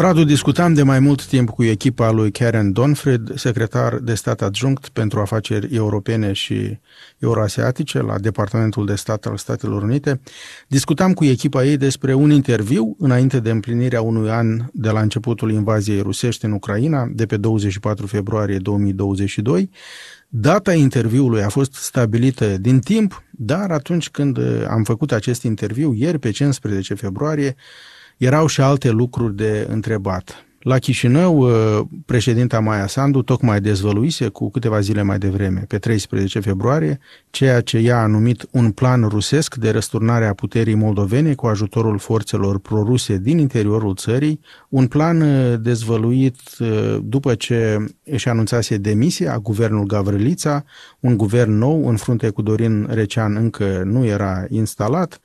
Radu, 0.01 0.25
discutam 0.25 0.75
de 0.75 0.83
mai 0.83 1.01
mult 1.01 1.27
timp 1.27 1.51
cu 1.51 1.65
echipa 1.65 2.11
lui 2.11 2.31
Karen 2.31 2.73
Donfred, 2.73 3.33
secretar 3.35 3.99
de 3.99 4.15
stat 4.15 4.43
adjunct 4.43 4.89
pentru 4.89 5.21
afaceri 5.21 5.75
europene 5.75 6.33
și 6.33 6.79
euroasiatice 7.19 8.03
la 8.03 8.19
Departamentul 8.19 8.87
de 8.87 8.95
Stat 8.95 9.27
al 9.27 9.37
Statelor 9.37 9.83
Unite. 9.83 10.21
Discutam 10.67 11.13
cu 11.13 11.25
echipa 11.25 11.65
ei 11.65 11.77
despre 11.77 12.15
un 12.15 12.31
interviu 12.31 12.97
înainte 12.99 13.41
de 13.41 13.51
împlinirea 13.51 14.03
unui 14.03 14.31
an 14.31 14.61
de 14.73 14.91
la 14.91 15.01
începutul 15.01 15.51
invaziei 15.51 16.01
rusești 16.01 16.45
în 16.45 16.53
Ucraina, 16.53 17.09
de 17.13 17.27
pe 17.27 17.37
24 17.37 18.07
februarie 18.07 18.59
2022. 18.59 19.71
Data 20.29 20.73
interviului 20.73 21.43
a 21.43 21.49
fost 21.49 21.75
stabilită 21.75 22.59
din 22.59 22.79
timp, 22.79 23.23
dar 23.31 23.71
atunci 23.71 24.11
când 24.11 24.39
am 24.69 24.85
făcut 24.85 25.13
acest 25.13 25.43
interviu, 25.43 25.95
ieri 25.95 26.19
pe 26.19 26.31
15 26.31 26.95
februarie, 26.95 27.57
erau 28.21 28.47
și 28.47 28.61
alte 28.61 28.91
lucruri 28.91 29.37
de 29.37 29.67
întrebat. 29.71 30.45
La 30.61 30.79
Chișinău, 30.79 31.37
uh, 31.39 31.87
președinta 32.07 32.61
Maia 32.61 32.87
Sandu 32.87 33.23
tocmai 33.23 33.61
dezvăluise 33.61 34.29
cu 34.29 34.51
câteva 34.51 34.81
zile 34.81 35.03
mai 35.03 35.19
devreme, 35.19 35.65
pe 35.69 35.79
13 35.79 36.41
februarie, 36.41 36.99
ceea 37.31 37.61
ce 37.61 37.79
ea 37.79 38.03
a 38.03 38.07
numit 38.07 38.47
un 38.51 38.71
plan 38.71 39.03
rusesc 39.03 39.55
de 39.55 39.71
răsturnare 39.71 40.27
a 40.27 40.35
puterii 40.35 40.75
moldovene 40.75 41.35
cu 41.35 41.47
ajutorul 41.47 41.99
forțelor 41.99 42.59
proruse 42.59 43.19
din 43.19 43.39
interiorul 43.39 43.95
țării, 43.95 44.41
un 44.69 44.87
plan 44.87 45.21
uh, 45.21 45.61
dezvăluit 45.61 46.41
uh, 46.59 46.99
după 47.03 47.35
ce 47.35 47.85
își 48.05 48.29
anunțase 48.29 48.77
demisia 48.77 49.39
guvernul 49.39 49.87
Gavrilița, 49.87 50.65
un 51.01 51.17
guvern 51.17 51.53
nou 51.53 51.89
în 51.89 51.97
frunte 51.97 52.29
cu 52.31 52.43
Dorin 52.43 52.87
Recean 52.91 53.37
încă 53.37 53.83
nu 53.85 54.05
era 54.05 54.45
instalat, 54.49 55.21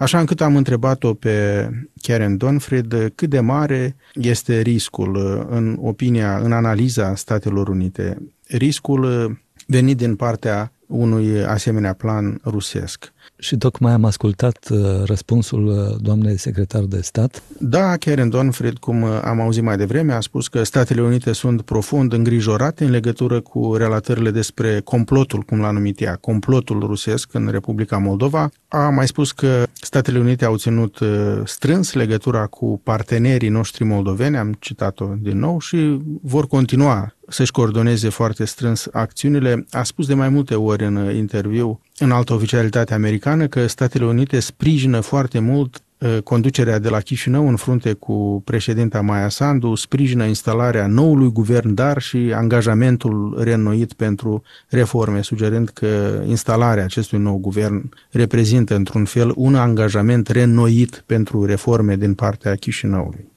Așa 0.00 0.18
încât 0.18 0.40
am 0.40 0.56
întrebat-o 0.56 1.14
pe 1.14 1.68
Karen 2.02 2.36
Donfred 2.36 3.12
cât 3.14 3.30
de 3.30 3.40
mare 3.40 3.96
este 4.14 4.60
riscul 4.60 5.46
în 5.50 5.78
opinia, 5.80 6.38
în 6.38 6.52
analiza 6.52 7.14
Statelor 7.14 7.68
Unite, 7.68 8.16
riscul 8.48 9.36
venit 9.66 9.96
din 9.96 10.16
partea 10.16 10.72
unui 10.86 11.44
asemenea 11.44 11.92
plan 11.92 12.40
rusesc. 12.44 13.12
Și 13.40 13.56
tocmai 13.56 13.92
am 13.92 14.04
ascultat 14.04 14.68
uh, 14.70 14.78
răspunsul 15.04 15.66
uh, 15.66 15.96
doamnei 16.00 16.36
secretar 16.36 16.82
de 16.82 17.00
stat. 17.00 17.42
Da, 17.58 17.96
Karen 17.96 18.28
Donfred, 18.28 18.78
cum 18.78 19.02
uh, 19.02 19.20
am 19.24 19.40
auzit 19.40 19.62
mai 19.62 19.76
devreme, 19.76 20.12
a 20.12 20.20
spus 20.20 20.48
că 20.48 20.62
Statele 20.62 21.02
Unite 21.02 21.32
sunt 21.32 21.62
profund 21.62 22.12
îngrijorate 22.12 22.84
în 22.84 22.90
legătură 22.90 23.40
cu 23.40 23.74
relatările 23.74 24.30
despre 24.30 24.80
complotul, 24.80 25.40
cum 25.40 25.60
l-a 25.60 25.70
numit 25.70 26.00
ea, 26.00 26.16
complotul 26.16 26.80
rusesc 26.80 27.34
în 27.34 27.48
Republica 27.50 27.98
Moldova. 27.98 28.50
A 28.68 28.88
mai 28.88 29.06
spus 29.06 29.32
că 29.32 29.66
Statele 29.72 30.18
Unite 30.18 30.44
au 30.44 30.56
ținut 30.56 30.98
strâns 31.44 31.92
legătura 31.92 32.46
cu 32.46 32.80
partenerii 32.84 33.48
noștri 33.48 33.84
moldoveni, 33.84 34.36
am 34.36 34.56
citat-o 34.58 35.06
din 35.18 35.38
nou, 35.38 35.60
și 35.60 36.00
vor 36.22 36.46
continua 36.46 37.14
să-și 37.28 37.52
coordoneze 37.52 38.08
foarte 38.08 38.44
strâns 38.44 38.88
acțiunile. 38.92 39.66
A 39.70 39.82
spus 39.82 40.06
de 40.06 40.14
mai 40.14 40.28
multe 40.28 40.54
ori 40.54 40.84
în 40.84 41.14
interviu 41.14 41.80
în 42.00 42.10
altă 42.10 42.32
oficialitate 42.32 42.94
americană 42.94 43.46
că 43.46 43.66
Statele 43.66 44.04
Unite 44.04 44.40
sprijină 44.40 45.00
foarte 45.00 45.38
mult 45.38 45.82
uh, 45.98 46.18
conducerea 46.24 46.78
de 46.78 46.88
la 46.88 47.00
Chișinău 47.00 47.48
în 47.48 47.56
frunte 47.56 47.92
cu 47.92 48.42
președinta 48.44 49.00
Maia 49.00 49.28
Sandu, 49.28 49.74
sprijină 49.74 50.24
instalarea 50.24 50.86
noului 50.86 51.32
guvern, 51.32 51.74
dar 51.74 52.00
și 52.00 52.32
angajamentul 52.34 53.40
reînnoit 53.42 53.92
pentru 53.92 54.42
reforme, 54.68 55.22
sugerând 55.22 55.68
că 55.68 56.22
instalarea 56.26 56.84
acestui 56.84 57.18
nou 57.18 57.38
guvern 57.38 57.92
reprezintă 58.10 58.74
într-un 58.74 59.04
fel 59.04 59.32
un 59.36 59.54
angajament 59.54 60.28
reînnoit 60.28 61.02
pentru 61.06 61.44
reforme 61.44 61.96
din 61.96 62.14
partea 62.14 62.54
Chișinăului. 62.54 63.28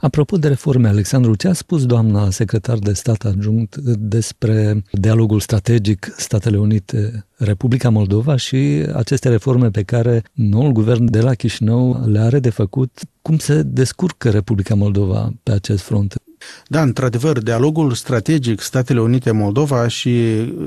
Apropo 0.00 0.36
de 0.36 0.48
reforme, 0.48 0.88
Alexandru, 0.88 1.34
ce 1.34 1.48
a 1.48 1.52
spus 1.52 1.86
doamna 1.86 2.30
secretar 2.30 2.78
de 2.78 2.92
stat 2.92 3.24
adjunct 3.24 3.76
despre 3.76 4.82
dialogul 4.92 5.40
strategic 5.40 6.14
Statele 6.16 6.58
Unite, 6.58 7.26
Republica 7.36 7.88
Moldova 7.90 8.36
și 8.36 8.86
aceste 8.94 9.28
reforme 9.28 9.70
pe 9.70 9.82
care 9.82 10.22
noul 10.32 10.72
guvern 10.72 11.10
de 11.10 11.20
la 11.20 11.34
Chișinău 11.34 12.04
le 12.06 12.18
are 12.18 12.38
de 12.38 12.50
făcut? 12.50 13.00
Cum 13.22 13.38
se 13.38 13.62
descurcă 13.62 14.30
Republica 14.30 14.74
Moldova 14.74 15.32
pe 15.42 15.52
acest 15.52 15.82
front? 15.82 16.21
Da, 16.72 16.82
într-adevăr, 16.82 17.38
dialogul 17.38 17.92
strategic 17.92 18.60
Statele 18.60 19.00
Unite-Moldova 19.00 19.88
și 19.88 20.14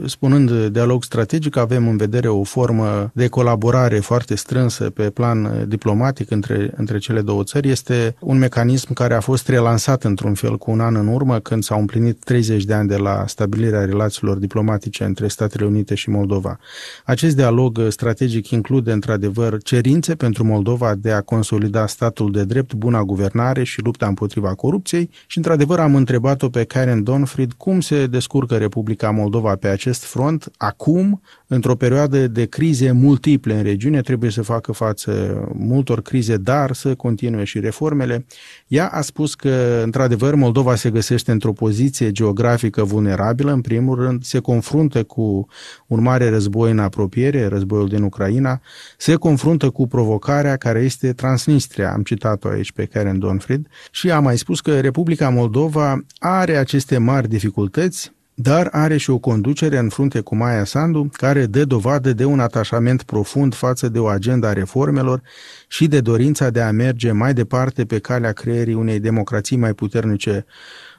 spunând 0.05 0.67
dialog 0.67 1.03
strategic, 1.03 1.57
avem 1.57 1.87
în 1.87 1.97
vedere 1.97 2.27
o 2.27 2.43
formă 2.43 3.11
de 3.13 3.27
colaborare 3.27 3.99
foarte 3.99 4.35
strânsă 4.35 4.89
pe 4.89 5.09
plan 5.09 5.65
diplomatic 5.67 6.31
între, 6.31 6.71
între 6.75 6.97
cele 6.97 7.21
două 7.21 7.43
țări. 7.43 7.69
Este 7.69 8.15
un 8.19 8.37
mecanism 8.37 8.93
care 8.93 9.13
a 9.13 9.19
fost 9.19 9.47
relansat 9.47 10.03
într-un 10.03 10.33
fel 10.33 10.57
cu 10.57 10.71
un 10.71 10.79
an 10.79 10.95
în 10.95 11.07
urmă, 11.07 11.39
când 11.39 11.63
s-au 11.63 11.79
împlinit 11.79 12.23
30 12.23 12.63
de 12.63 12.73
ani 12.73 12.87
de 12.87 12.97
la 12.97 13.23
stabilirea 13.27 13.85
relațiilor 13.85 14.37
diplomatice 14.37 15.03
între 15.03 15.27
Statele 15.27 15.65
Unite 15.65 15.95
și 15.95 16.09
Moldova. 16.09 16.59
Acest 17.05 17.35
dialog 17.35 17.81
strategic 17.89 18.49
include, 18.49 18.91
într-adevăr, 18.91 19.61
cerințe 19.63 20.15
pentru 20.15 20.43
Moldova 20.43 20.95
de 20.95 21.11
a 21.11 21.21
consolida 21.21 21.87
statul 21.87 22.31
de 22.31 22.43
drept, 22.43 22.73
buna 22.73 23.03
guvernare 23.03 23.63
și 23.63 23.81
lupta 23.81 24.07
împotriva 24.07 24.53
corupției 24.53 25.09
și, 25.27 25.37
într-adevăr, 25.37 25.79
am 25.95 26.01
întrebat-o 26.01 26.49
pe 26.49 26.63
Karen 26.63 27.03
Donfried 27.03 27.53
cum 27.53 27.79
se 27.79 28.07
descurcă 28.07 28.57
Republica 28.57 29.11
Moldova 29.11 29.55
pe 29.55 29.67
acest 29.67 30.03
front 30.03 30.51
acum, 30.57 31.21
într-o 31.47 31.75
perioadă 31.75 32.27
de 32.27 32.45
crize 32.45 32.91
multiple 32.91 33.53
în 33.53 33.63
regiune, 33.63 34.01
trebuie 34.01 34.31
să 34.31 34.41
facă 34.41 34.71
față 34.71 35.43
multor 35.53 36.01
crize, 36.01 36.37
dar 36.37 36.73
să 36.73 36.95
continue 36.95 37.43
și 37.43 37.59
reformele. 37.59 38.25
Ea 38.67 38.87
a 38.87 39.01
spus 39.01 39.35
că, 39.35 39.81
într-adevăr, 39.83 40.35
Moldova 40.35 40.75
se 40.75 40.89
găsește 40.89 41.31
într-o 41.31 41.51
poziție 41.51 42.11
geografică 42.11 42.83
vulnerabilă, 42.83 43.51
în 43.51 43.61
primul 43.61 43.95
rând, 43.95 44.23
se 44.23 44.39
confruntă 44.39 45.03
cu 45.03 45.47
un 45.87 46.01
mare 46.01 46.29
război 46.29 46.71
în 46.71 46.79
apropiere, 46.79 47.47
războiul 47.47 47.87
din 47.87 48.01
Ucraina, 48.01 48.61
se 48.97 49.15
confruntă 49.15 49.69
cu 49.69 49.87
provocarea 49.87 50.57
care 50.57 50.79
este 50.79 51.13
Transnistria, 51.13 51.91
am 51.91 52.01
citat-o 52.01 52.47
aici 52.47 52.71
pe 52.71 52.85
Karen 52.85 53.19
Donfried, 53.19 53.67
și 53.91 54.11
a 54.11 54.19
mai 54.19 54.37
spus 54.37 54.61
că 54.61 54.79
Republica 54.79 55.29
Moldova 55.29 56.05
are 56.19 56.57
aceste 56.57 56.97
mari 56.97 57.29
dificultăți, 57.29 58.14
dar 58.37 58.69
are 58.71 58.97
și 58.97 59.09
o 59.09 59.17
conducere 59.17 59.77
în 59.77 59.89
frunte 59.89 60.21
cu 60.21 60.35
Maia 60.35 60.63
Sandu, 60.63 61.09
care 61.11 61.45
dă 61.45 61.65
dovadă 61.65 62.13
de 62.13 62.25
un 62.25 62.39
atașament 62.39 63.03
profund 63.03 63.53
față 63.53 63.89
de 63.89 63.99
o 63.99 64.07
agenda 64.07 64.47
a 64.47 64.53
reformelor 64.53 65.21
și 65.67 65.87
de 65.87 66.01
dorința 66.01 66.49
de 66.49 66.61
a 66.61 66.71
merge 66.71 67.11
mai 67.11 67.33
departe 67.33 67.85
pe 67.85 67.99
calea 67.99 68.31
creierii 68.31 68.73
unei 68.73 68.99
democrații 68.99 69.57
mai 69.57 69.73
puternice 69.73 70.45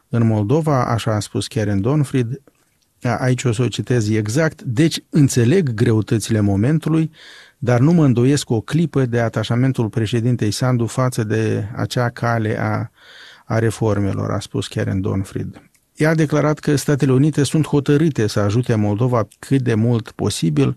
în 0.08 0.26
Moldova, 0.26 0.86
așa 0.86 1.14
a 1.14 1.20
spus 1.20 1.46
Karen 1.46 1.80
Donfried, 1.80 2.42
aici 3.00 3.44
o 3.44 3.52
să 3.52 3.62
o 3.62 3.68
citez 3.68 4.08
exact, 4.08 4.62
deci 4.62 5.00
înțeleg 5.10 5.74
greutățile 5.74 6.40
momentului, 6.40 7.10
dar 7.58 7.80
nu 7.80 7.92
mă 7.92 8.04
îndoiesc 8.04 8.50
o 8.50 8.60
clipă 8.60 9.06
de 9.06 9.20
atașamentul 9.20 9.88
președintei 9.88 10.50
Sandu 10.50 10.86
față 10.86 11.24
de 11.24 11.68
acea 11.74 12.08
cale 12.08 12.60
a, 12.60 12.90
a 13.44 13.58
reformelor, 13.58 14.30
a 14.30 14.38
spus 14.38 14.68
Karen 14.68 15.00
Donfried. 15.00 15.60
Ea 15.96 16.10
a 16.10 16.14
declarat 16.14 16.58
că 16.58 16.76
Statele 16.76 17.12
Unite 17.12 17.42
sunt 17.42 17.66
hotărâte 17.66 18.26
să 18.26 18.40
ajute 18.40 18.74
Moldova 18.74 19.28
cât 19.38 19.62
de 19.62 19.74
mult 19.74 20.10
posibil 20.10 20.76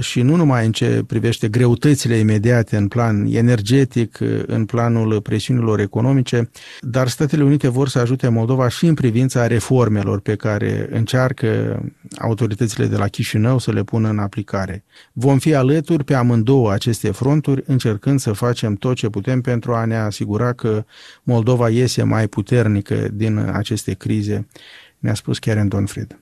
și 0.00 0.22
nu 0.22 0.36
numai 0.36 0.66
în 0.66 0.72
ce 0.72 1.02
privește 1.06 1.48
greutățile 1.48 2.16
imediate 2.16 2.76
în 2.76 2.88
plan 2.88 3.26
energetic, 3.30 4.18
în 4.46 4.64
planul 4.64 5.20
presiunilor 5.20 5.80
economice, 5.80 6.50
dar 6.80 7.08
Statele 7.08 7.42
Unite 7.42 7.68
vor 7.68 7.88
să 7.88 7.98
ajute 7.98 8.28
Moldova 8.28 8.68
și 8.68 8.86
în 8.86 8.94
privința 8.94 9.46
reformelor 9.46 10.20
pe 10.20 10.36
care 10.36 10.88
încearcă 10.90 11.80
autoritățile 12.18 12.86
de 12.86 12.96
la 12.96 13.08
Chișinău 13.08 13.58
să 13.58 13.72
le 13.72 13.82
pună 13.82 14.08
în 14.08 14.18
aplicare. 14.18 14.84
Vom 15.12 15.38
fi 15.38 15.54
alături 15.54 16.04
pe 16.04 16.14
amândouă 16.14 16.72
aceste 16.72 17.10
fronturi, 17.10 17.62
încercând 17.66 18.20
să 18.20 18.32
facem 18.32 18.74
tot 18.74 18.96
ce 18.96 19.08
putem 19.08 19.40
pentru 19.40 19.74
a 19.74 19.84
ne 19.84 19.96
asigura 19.96 20.52
că 20.52 20.84
Moldova 21.22 21.68
iese 21.68 22.02
mai 22.02 22.28
puternică 22.28 23.08
din 23.12 23.38
aceste 23.52 23.94
crize, 23.94 24.46
ne-a 24.98 25.14
spus 25.14 25.38
Karen 25.38 25.68
Donfried. 25.68 26.18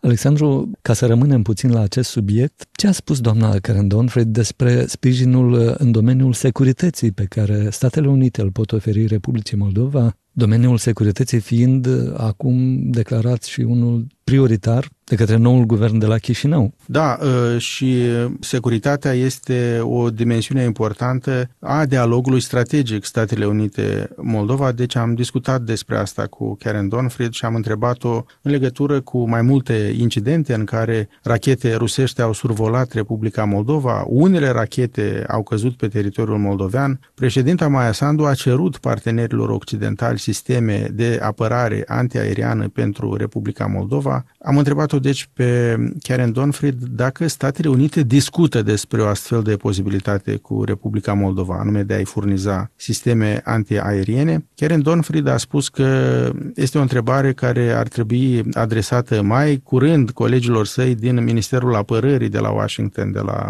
Alexandru, 0.00 0.70
ca 0.82 0.92
să 0.92 1.06
rămânem 1.06 1.42
puțin 1.42 1.70
la 1.70 1.80
acest 1.80 2.10
subiect, 2.10 2.66
ce 2.72 2.86
a 2.86 2.92
spus 2.92 3.20
doamna 3.20 3.58
Karen 3.58 3.88
Donfred 3.88 4.26
despre 4.26 4.86
sprijinul 4.86 5.52
uh, 5.52 5.74
în 5.78 5.90
domeniul 5.90 6.32
securității 6.32 7.12
pe 7.12 7.24
care 7.24 7.70
Statele 7.70 8.08
Unite 8.08 8.40
îl 8.40 8.50
pot 8.50 8.72
oferi 8.72 9.06
Republicii 9.06 9.56
Moldova, 9.56 10.16
domeniul 10.32 10.78
securității 10.78 11.40
fiind 11.40 11.86
uh, 11.86 12.14
acum 12.16 12.80
declarat 12.90 13.42
și 13.42 13.60
unul 13.60 14.06
prioritar 14.24 14.88
de 15.04 15.16
către 15.16 15.36
noul 15.36 15.64
guvern 15.64 15.98
de 15.98 16.06
la 16.06 16.18
Chișinău. 16.18 16.72
Da, 16.86 17.18
ă, 17.22 17.58
și 17.58 18.02
securitatea 18.40 19.12
este 19.12 19.80
o 19.82 20.10
dimensiune 20.10 20.62
importantă 20.62 21.50
a 21.58 21.86
dialogului 21.86 22.40
strategic 22.40 23.04
Statele 23.04 23.46
Unite-Moldova, 23.46 24.72
deci 24.72 24.96
am 24.96 25.14
discutat 25.14 25.60
despre 25.60 25.96
asta 25.96 26.26
cu 26.26 26.54
Karen 26.54 26.88
Donfried 26.88 27.32
și 27.32 27.44
am 27.44 27.54
întrebat-o 27.54 28.24
în 28.42 28.50
legătură 28.50 29.00
cu 29.00 29.28
mai 29.28 29.42
multe 29.42 29.94
incidente 29.98 30.54
în 30.54 30.64
care 30.64 31.08
rachete 31.22 31.74
rusești 31.74 32.22
au 32.22 32.32
survolat 32.32 32.92
Republica 32.92 33.44
Moldova, 33.44 34.04
unele 34.06 34.48
rachete 34.48 35.24
au 35.28 35.42
căzut 35.42 35.76
pe 35.76 35.88
teritoriul 35.88 36.38
moldovean. 36.38 37.00
Președinta 37.14 37.68
Maia 37.68 37.92
Sandu 37.92 38.24
a 38.24 38.34
cerut 38.34 38.76
partenerilor 38.76 39.48
occidentali 39.48 40.18
sisteme 40.18 40.88
de 40.92 41.18
apărare 41.22 41.82
antiaeriană 41.86 42.68
pentru 42.68 43.14
Republica 43.16 43.66
Moldova, 43.66 44.13
am 44.38 44.58
întrebat-o 44.58 44.98
deci 44.98 45.28
pe 45.32 45.76
Karen 46.02 46.32
Donfried 46.32 46.82
dacă 46.82 47.26
Statele 47.26 47.68
Unite 47.68 48.02
discută 48.02 48.62
despre 48.62 49.02
o 49.02 49.06
astfel 49.06 49.42
de 49.42 49.56
posibilitate 49.56 50.36
cu 50.36 50.64
Republica 50.64 51.12
Moldova, 51.12 51.58
anume 51.58 51.82
de 51.82 51.94
a-i 51.94 52.04
furniza 52.04 52.70
sisteme 52.76 53.40
antiaeriene. 53.44 54.46
Karen 54.56 54.82
Donfried 54.82 55.26
a 55.26 55.36
spus 55.36 55.68
că 55.68 56.30
este 56.54 56.78
o 56.78 56.80
întrebare 56.80 57.32
care 57.32 57.72
ar 57.72 57.88
trebui 57.88 58.42
adresată 58.52 59.22
mai 59.22 59.60
curând 59.64 60.10
colegilor 60.10 60.66
săi 60.66 60.94
din 60.94 61.24
Ministerul 61.24 61.74
Apărării 61.74 62.28
de 62.28 62.38
la 62.38 62.50
Washington, 62.50 63.12
de 63.12 63.20
la 63.20 63.48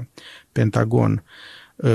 Pentagon 0.53 1.23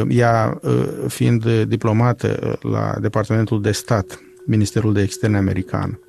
ea 0.10 0.60
fiind 1.08 1.64
diplomată 1.64 2.58
la 2.62 2.96
Departamentul 3.02 3.62
de 3.62 3.72
Stat, 3.72 4.20
Ministerul 4.46 4.94
de 4.94 5.02
Externe 5.02 5.38
american. 5.38 6.00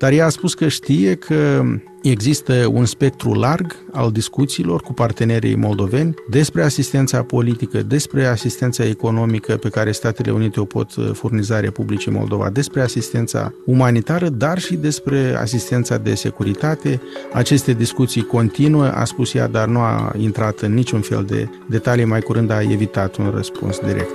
Dar 0.00 0.12
ea 0.12 0.26
a 0.26 0.28
spus 0.28 0.54
că 0.54 0.68
știe 0.68 1.14
că 1.14 1.64
există 2.02 2.66
un 2.72 2.84
spectru 2.84 3.32
larg 3.32 3.76
al 3.92 4.12
discuțiilor 4.12 4.80
cu 4.80 4.92
partenerii 4.92 5.56
moldoveni 5.56 6.14
despre 6.30 6.62
asistența 6.62 7.22
politică, 7.22 7.82
despre 7.82 8.26
asistența 8.26 8.84
economică 8.84 9.56
pe 9.56 9.68
care 9.68 9.92
Statele 9.92 10.30
Unite 10.30 10.60
o 10.60 10.64
pot 10.64 10.92
furniza 11.12 11.60
Republicii 11.60 12.12
Moldova, 12.12 12.50
despre 12.50 12.80
asistența 12.80 13.52
umanitară, 13.66 14.28
dar 14.28 14.58
și 14.58 14.74
despre 14.74 15.36
asistența 15.38 15.96
de 15.96 16.14
securitate. 16.14 17.00
Aceste 17.32 17.72
discuții 17.72 18.22
continuă, 18.22 18.92
a 18.94 19.04
spus 19.04 19.34
ea, 19.34 19.46
dar 19.46 19.68
nu 19.68 19.78
a 19.78 20.14
intrat 20.18 20.60
în 20.60 20.74
niciun 20.74 21.00
fel 21.00 21.24
de 21.24 21.48
detalii, 21.68 22.04
mai 22.04 22.20
curând 22.20 22.50
a 22.50 22.62
evitat 22.62 23.16
un 23.16 23.30
răspuns 23.34 23.78
direct. 23.78 24.14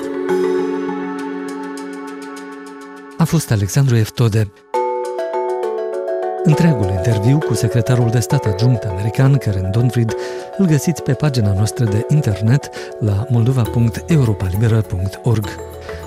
A 3.17 3.23
fost 3.23 3.51
Alexandru 3.51 3.95
Eftode, 3.95 4.51
Întregul 6.47 6.89
interviu 6.89 7.37
cu 7.37 7.53
secretarul 7.53 8.09
de 8.09 8.19
stat 8.19 8.45
adjunct 8.45 8.83
american 8.83 9.37
Karen 9.37 9.71
Donfried 9.71 10.15
îl 10.57 10.65
găsiți 10.65 11.03
pe 11.03 11.13
pagina 11.13 11.53
noastră 11.53 11.85
de 11.85 12.05
internet 12.09 12.69
la 12.99 13.25
moldova.europalibera.org. 13.29 15.45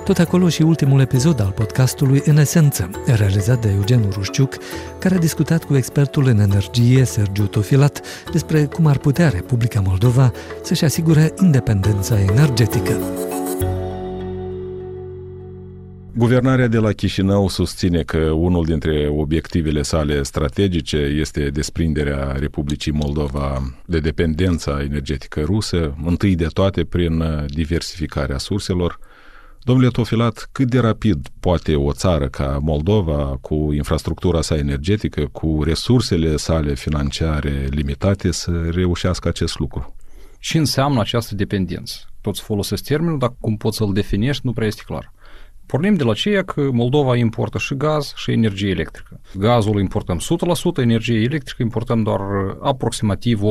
Tot 0.03 0.17
acolo 0.17 0.49
și 0.49 0.61
ultimul 0.61 0.99
episod 0.99 1.39
al 1.39 1.51
podcastului 1.51 2.21
În 2.25 2.37
Esență, 2.37 2.89
realizat 3.05 3.61
de 3.61 3.69
Eugen 3.69 4.09
Rușciuc, 4.13 4.57
care 4.99 5.15
a 5.15 5.19
discutat 5.19 5.63
cu 5.63 5.75
expertul 5.75 6.27
în 6.27 6.39
energie 6.39 7.03
Sergiu 7.03 7.45
Tofilat 7.45 8.01
despre 8.31 8.65
cum 8.65 8.85
ar 8.85 8.97
putea 8.97 9.29
Republica 9.29 9.81
Moldova 9.85 10.31
să-și 10.63 10.83
asigure 10.83 11.33
independența 11.41 12.19
energetică. 12.19 12.97
Guvernarea 16.19 16.67
de 16.67 16.77
la 16.77 16.91
Chișinău 16.91 17.47
susține 17.47 18.03
că 18.03 18.17
unul 18.17 18.65
dintre 18.65 19.07
obiectivele 19.07 19.81
sale 19.81 20.23
strategice 20.23 20.97
este 20.97 21.49
desprinderea 21.49 22.31
Republicii 22.31 22.91
Moldova 22.91 23.75
de 23.85 23.99
dependența 23.99 24.81
energetică 24.81 25.41
rusă, 25.41 25.95
întâi 26.05 26.35
de 26.35 26.45
toate 26.45 26.83
prin 26.83 27.23
diversificarea 27.47 28.37
surselor. 28.37 28.99
Domnule 29.63 29.89
Tofilat, 29.89 30.49
cât 30.51 30.69
de 30.69 30.79
rapid 30.79 31.27
poate 31.39 31.75
o 31.75 31.93
țară 31.93 32.27
ca 32.27 32.59
Moldova, 32.61 33.37
cu 33.41 33.71
infrastructura 33.73 34.41
sa 34.41 34.55
energetică, 34.55 35.29
cu 35.31 35.63
resursele 35.63 36.35
sale 36.35 36.73
financiare 36.73 37.67
limitate, 37.69 38.31
să 38.31 38.69
reușească 38.69 39.27
acest 39.27 39.59
lucru? 39.59 39.95
Și 40.39 40.57
înseamnă 40.57 40.99
această 40.99 41.35
dependență? 41.35 41.95
Toți 42.21 42.41
folosesc 42.41 42.83
termenul, 42.83 43.19
dar 43.19 43.33
cum 43.39 43.57
poți 43.57 43.77
să-l 43.77 43.93
definești 43.93 44.45
nu 44.45 44.53
prea 44.53 44.67
este 44.67 44.81
clar. 44.85 45.13
Pornim 45.71 45.95
de 45.95 46.03
la 46.03 46.13
ceea 46.13 46.43
că 46.43 46.69
Moldova 46.71 47.15
importă 47.15 47.57
și 47.57 47.75
gaz 47.75 48.13
și 48.15 48.31
energie 48.31 48.69
electrică. 48.69 49.21
Gazul 49.33 49.79
importăm 49.79 50.19
100%, 50.77 50.81
energie 50.81 51.21
electrică 51.21 51.61
importăm 51.61 52.03
doar 52.03 52.21
aproximativ 52.61 53.41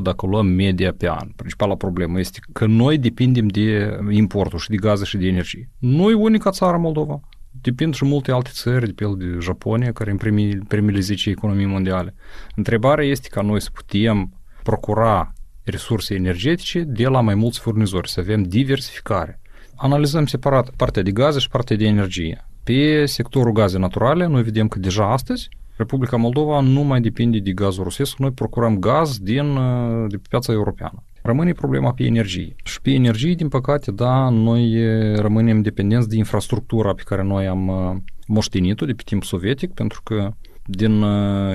80% 0.00 0.02
dacă 0.02 0.26
luăm 0.26 0.46
media 0.46 0.92
pe 0.92 1.08
an. 1.08 1.28
Principala 1.36 1.74
problemă 1.74 2.18
este 2.18 2.38
că 2.52 2.66
noi 2.66 2.98
depindem 2.98 3.46
de 3.46 3.98
importul 4.10 4.58
și 4.58 4.68
de 4.68 4.76
gaze 4.76 5.04
și 5.04 5.16
de 5.16 5.26
energie. 5.26 5.70
Noi 5.78 6.12
unica 6.12 6.50
țară 6.50 6.76
Moldova 6.76 7.20
depind 7.60 7.94
și 7.94 8.04
multe 8.04 8.32
alte 8.32 8.50
țări, 8.52 8.86
de 8.86 8.92
pildă 8.92 9.24
Japonia, 9.40 9.92
care 9.92 10.10
în 10.10 10.16
primii, 10.16 10.58
primele 10.58 11.00
10 11.00 11.30
economii 11.30 11.66
mondiale. 11.66 12.14
Întrebarea 12.56 13.04
este 13.04 13.28
ca 13.28 13.40
noi 13.40 13.60
să 13.60 13.68
putem 13.72 14.42
procura 14.62 15.32
resurse 15.62 16.14
energetice 16.14 16.80
de 16.80 17.06
la 17.06 17.20
mai 17.20 17.34
mulți 17.34 17.60
furnizori, 17.60 18.10
să 18.10 18.20
avem 18.20 18.42
diversificare. 18.42 19.40
Analizăm 19.76 20.26
separat 20.26 20.70
partea 20.70 21.02
de 21.02 21.10
gaze 21.10 21.38
și 21.38 21.48
partea 21.48 21.76
de 21.76 21.84
energie. 21.84 22.44
Pe 22.64 23.04
sectorul 23.04 23.52
gaze 23.52 23.78
naturale, 23.78 24.26
noi 24.26 24.42
vedem 24.42 24.68
că 24.68 24.78
deja 24.78 25.12
astăzi 25.12 25.48
Republica 25.76 26.16
Moldova 26.16 26.60
nu 26.60 26.80
mai 26.80 27.00
depinde 27.00 27.38
de 27.38 27.52
gazul 27.52 27.82
rusesc, 27.82 28.18
noi 28.18 28.30
procurăm 28.30 28.78
gaz 28.78 29.18
din, 29.18 29.54
de 30.08 30.16
pe 30.16 30.26
piața 30.28 30.52
europeană. 30.52 31.02
Rămâne 31.22 31.52
problema 31.52 31.92
pe 31.92 32.04
energie. 32.04 32.54
Și 32.64 32.80
pe 32.80 32.90
energie, 32.90 33.34
din 33.34 33.48
păcate, 33.48 33.90
da, 33.90 34.28
noi 34.28 34.74
rămânem 35.16 35.62
dependenți 35.62 36.08
de 36.08 36.16
infrastructura 36.16 36.94
pe 36.94 37.02
care 37.04 37.22
noi 37.22 37.46
am 37.46 37.70
moștenit-o 38.26 38.86
de 38.86 38.92
pe 38.92 39.02
timp 39.04 39.24
sovietic, 39.24 39.72
pentru 39.72 40.00
că 40.04 40.32
din 40.64 41.04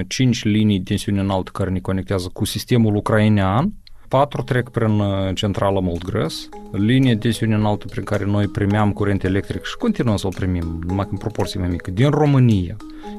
5 0.07 0.43
linii 0.43 0.77
de 0.77 0.83
tensiune 0.83 1.19
înaltă 1.19 1.51
care 1.53 1.69
ne 1.69 1.79
conectează 1.79 2.29
cu 2.33 2.45
sistemul 2.45 2.95
ucrainean, 2.95 3.73
patru 4.11 4.41
trec 4.41 4.69
prin 4.69 5.01
centrala 5.33 5.79
Moldgres, 5.79 6.49
linie 6.71 7.13
de 7.13 7.19
tensiune 7.19 7.55
înaltă 7.55 7.85
prin 7.89 8.03
care 8.03 8.25
noi 8.25 8.47
primeam 8.47 8.91
curent 8.91 9.23
electric 9.23 9.63
și 9.63 9.77
continuăm 9.77 10.15
să-l 10.15 10.33
primim, 10.35 10.83
numai 10.87 11.07
în 11.11 11.17
proporție 11.17 11.59
mai 11.59 11.69
mică, 11.69 11.91
din 11.91 12.09
România. 12.09 12.75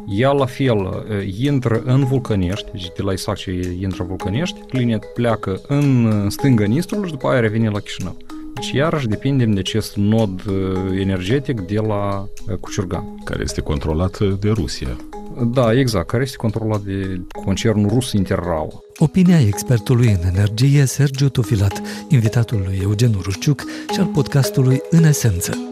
Ea 0.08 0.30
la 0.30 0.44
fel 0.44 1.06
intră 1.40 1.82
în 1.84 2.04
Vulcănești, 2.04 2.70
deci 2.70 2.90
de 2.96 3.02
la 3.02 3.12
Isac 3.12 3.36
ce 3.36 3.76
intră 3.80 4.02
în 4.02 4.08
Vulcănești, 4.08 4.60
linia 4.70 4.98
pleacă 5.14 5.60
în 5.68 6.10
stânga 6.30 6.64
Nistrului 6.64 7.06
și 7.06 7.12
după 7.12 7.28
aia 7.28 7.40
revine 7.40 7.68
la 7.68 7.78
Chișinău. 7.78 8.16
Deci 8.54 8.70
iarăși 8.70 9.08
depindem 9.08 9.50
de 9.50 9.58
acest 9.58 9.96
nod 9.96 10.42
energetic 11.00 11.60
de 11.60 11.78
la 11.80 12.26
Cuciurgan. 12.60 13.04
Care 13.24 13.42
este 13.42 13.60
controlat 13.60 14.18
de 14.40 14.50
Rusia. 14.50 14.96
Da, 15.40 15.72
exact, 15.72 16.06
care 16.06 16.22
este 16.22 16.36
controlat 16.36 16.80
de 16.80 17.20
concernul 17.44 17.88
rus 17.88 18.12
Interrao. 18.12 18.82
Opinia 18.98 19.40
expertului 19.40 20.06
în 20.06 20.28
energie 20.34 20.84
Sergiu 20.84 21.28
Tofilat, 21.28 21.80
invitatul 22.08 22.62
lui 22.64 22.80
Eugen 22.82 23.14
Rușciuc 23.22 23.62
și 23.92 24.00
al 24.00 24.06
podcastului 24.06 24.80
În 24.90 25.04
Esență. 25.04 25.71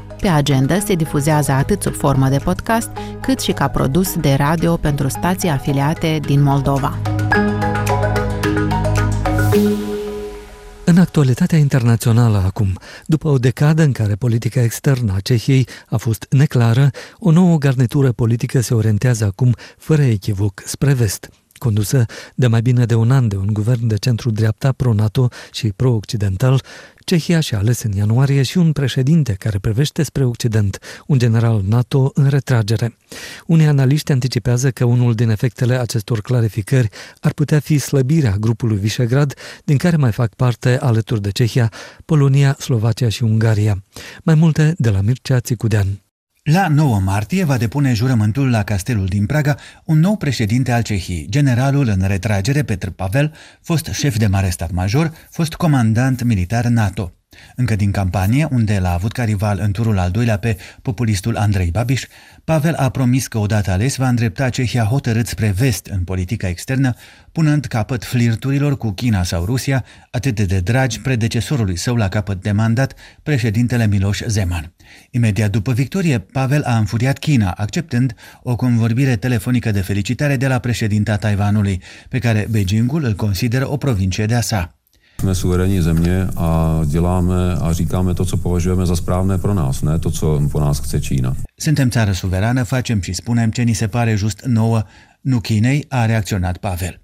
Pe 0.21 0.27
agenda 0.27 0.79
se 0.79 0.95
difuzează 0.95 1.51
atât 1.51 1.81
sub 1.81 1.93
formă 1.95 2.29
de 2.29 2.37
podcast, 2.37 2.89
cât 3.21 3.39
și 3.39 3.51
ca 3.51 3.67
produs 3.67 4.15
de 4.15 4.33
radio 4.33 4.77
pentru 4.77 5.09
stații 5.09 5.49
afiliate 5.49 6.19
din 6.25 6.41
Moldova. 6.41 6.97
În 10.85 10.97
actualitatea 10.97 11.57
internațională 11.57 12.43
acum, 12.45 12.77
după 13.05 13.27
o 13.27 13.37
decadă 13.37 13.83
în 13.83 13.91
care 13.91 14.15
politica 14.15 14.61
externă 14.61 15.13
a 15.15 15.19
Cehiei 15.19 15.67
a 15.89 15.97
fost 15.97 16.25
neclară, 16.29 16.89
o 17.19 17.31
nouă 17.31 17.57
garnitură 17.57 18.11
politică 18.11 18.61
se 18.61 18.73
orientează 18.73 19.25
acum 19.25 19.55
fără 19.77 20.01
echivoc 20.01 20.61
spre 20.65 20.93
vest 20.93 21.29
condusă 21.63 22.05
de 22.35 22.47
mai 22.47 22.61
bine 22.61 22.85
de 22.85 22.95
un 22.95 23.11
an 23.11 23.27
de 23.27 23.35
un 23.35 23.53
guvern 23.53 23.87
de 23.87 23.95
centru-dreapta 23.95 24.71
pro-NATO 24.71 25.27
și 25.51 25.67
pro-occidental, 25.75 26.61
Cehia 27.03 27.39
și-a 27.39 27.57
ales 27.57 27.81
în 27.81 27.91
ianuarie 27.91 28.43
și 28.43 28.57
un 28.57 28.71
președinte 28.71 29.33
care 29.33 29.59
privește 29.59 30.03
spre 30.03 30.25
Occident, 30.25 30.79
un 31.07 31.17
general 31.17 31.61
NATO 31.67 32.11
în 32.13 32.27
retragere. 32.27 32.97
Unii 33.45 33.65
analiști 33.65 34.11
anticipează 34.11 34.71
că 34.71 34.85
unul 34.85 35.13
din 35.13 35.29
efectele 35.29 35.79
acestor 35.79 36.21
clarificări 36.21 36.89
ar 37.19 37.33
putea 37.33 37.59
fi 37.59 37.77
slăbirea 37.77 38.35
grupului 38.39 38.77
Visegrad, 38.77 39.33
din 39.63 39.77
care 39.77 39.95
mai 39.95 40.11
fac 40.11 40.33
parte, 40.35 40.77
alături 40.79 41.21
de 41.21 41.29
Cehia, 41.29 41.71
Polonia, 42.05 42.55
Slovacia 42.59 43.09
și 43.09 43.23
Ungaria. 43.23 43.83
Mai 44.23 44.35
multe 44.35 44.73
de 44.77 44.89
la 44.89 45.01
Mircea 45.01 45.39
Țicudean. 45.39 46.01
La 46.49 46.67
9 46.67 46.99
martie 46.99 47.43
va 47.43 47.57
depune 47.57 47.93
jurământul 47.93 48.49
la 48.49 48.63
castelul 48.63 49.05
din 49.05 49.25
Praga 49.25 49.57
un 49.85 49.99
nou 49.99 50.17
președinte 50.17 50.71
al 50.71 50.81
Cehiei, 50.81 51.27
generalul 51.29 51.87
în 51.87 52.07
retragere 52.07 52.63
Petr 52.63 52.87
Pavel, 52.87 53.33
fost 53.61 53.85
șef 53.85 54.17
de 54.17 54.27
mare 54.27 54.49
stat 54.49 54.71
major, 54.71 55.11
fost 55.29 55.53
comandant 55.53 56.23
militar 56.23 56.65
NATO. 56.65 57.20
Încă 57.55 57.75
din 57.75 57.91
campanie, 57.91 58.47
unde 58.51 58.79
l-a 58.79 58.93
avut 58.93 59.11
ca 59.11 59.23
rival 59.23 59.59
în 59.61 59.71
turul 59.71 59.97
al 59.97 60.11
doilea 60.11 60.37
pe 60.37 60.57
populistul 60.81 61.37
Andrei 61.37 61.71
Babiș, 61.71 62.05
Pavel 62.43 62.73
a 62.73 62.89
promis 62.89 63.27
că 63.27 63.37
odată 63.37 63.71
ales 63.71 63.95
va 63.95 64.07
îndrepta 64.07 64.49
Cehia 64.49 64.83
hotărât 64.83 65.27
spre 65.27 65.49
vest 65.49 65.85
în 65.85 66.03
politica 66.03 66.47
externă, 66.47 66.93
punând 67.31 67.65
capăt 67.65 68.03
flirturilor 68.03 68.77
cu 68.77 68.91
China 68.91 69.23
sau 69.23 69.45
Rusia, 69.45 69.85
atât 70.11 70.39
de 70.39 70.59
dragi 70.59 71.01
predecesorului 71.01 71.77
său 71.77 71.95
la 71.95 72.07
capăt 72.07 72.41
de 72.41 72.51
mandat, 72.51 72.93
președintele 73.23 73.87
Miloș 73.87 74.21
Zeman. 74.27 74.73
Imediat 75.11 75.51
după 75.51 75.73
victorie, 75.73 76.19
Pavel 76.19 76.63
a 76.63 76.77
înfuriat 76.77 77.17
China, 77.17 77.51
acceptând 77.51 78.15
o 78.43 78.55
convorbire 78.55 79.15
telefonică 79.15 79.71
de 79.71 79.81
felicitare 79.81 80.37
de 80.37 80.47
la 80.47 80.59
președinta 80.59 81.17
Taiwanului, 81.17 81.81
pe 82.09 82.19
care 82.19 82.47
Beijingul 82.49 83.03
îl 83.03 83.13
consideră 83.13 83.71
o 83.71 83.77
provincie 83.77 84.25
de-a 84.25 84.41
sa. 84.41 84.80
Jsme 85.21 85.35
suverénní 85.35 85.81
země 85.81 86.27
a 86.37 86.81
děláme 86.85 87.55
a 87.61 87.73
říkáme 87.73 88.13
to, 88.13 88.25
co 88.25 88.37
považujeme 88.37 88.85
za 88.85 88.95
správné 88.95 89.37
pro 89.37 89.53
nás, 89.53 89.81
ne 89.81 89.99
to, 89.99 90.11
co 90.11 90.41
po 90.51 90.59
nás 90.59 90.79
chce 90.79 91.01
Čína. 91.01 91.35
Suntem 91.57 91.89
țară 91.89 92.11
suverană, 92.11 92.63
facem 92.63 93.01
și 93.01 93.13
spunem 93.13 93.51
ce 93.51 93.61
ni 93.61 93.73
se 93.73 93.87
pare 93.87 94.15
just 94.15 94.41
nouă, 94.45 94.83
nu 95.21 95.39
Chinei, 95.39 95.85
a 95.89 96.05
reacționat 96.05 96.57
Pavel. 96.57 97.01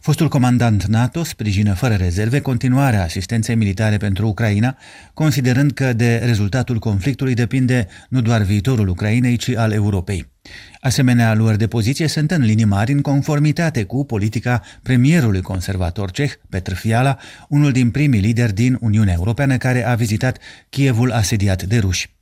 Fostul 0.00 0.28
comandant 0.28 0.84
NATO 0.84 1.24
sprijină 1.24 1.74
fără 1.74 1.94
rezerve 1.94 2.40
continuarea 2.40 3.02
asistenței 3.02 3.54
militare 3.54 3.96
pentru 3.96 4.26
Ucraina, 4.26 4.76
considerând 5.14 5.72
că 5.72 5.92
de 5.92 6.16
rezultatul 6.24 6.78
conflictului 6.78 7.34
depinde 7.34 7.86
nu 8.08 8.20
doar 8.20 8.42
viitorul 8.42 8.88
Ucrainei, 8.88 9.36
ci 9.36 9.48
al 9.48 9.72
Europei. 9.72 10.34
Asemenea 10.80 11.34
luări 11.34 11.58
de 11.58 11.66
poziție 11.66 12.06
sunt 12.06 12.30
în 12.30 12.42
linii 12.42 12.64
mari 12.64 12.92
în 12.92 13.00
conformitate 13.00 13.84
cu 13.84 14.04
politica 14.04 14.62
premierului 14.82 15.40
conservator 15.40 16.10
ceh, 16.10 16.32
Petr 16.48 16.72
Fiala, 16.72 17.18
unul 17.48 17.72
din 17.72 17.90
primii 17.90 18.20
lideri 18.20 18.54
din 18.54 18.78
Uniunea 18.80 19.14
Europeană 19.14 19.56
care 19.56 19.86
a 19.86 19.94
vizitat 19.94 20.38
Kievul 20.68 21.12
asediat 21.12 21.62
de 21.62 21.78
ruși. 21.78 22.15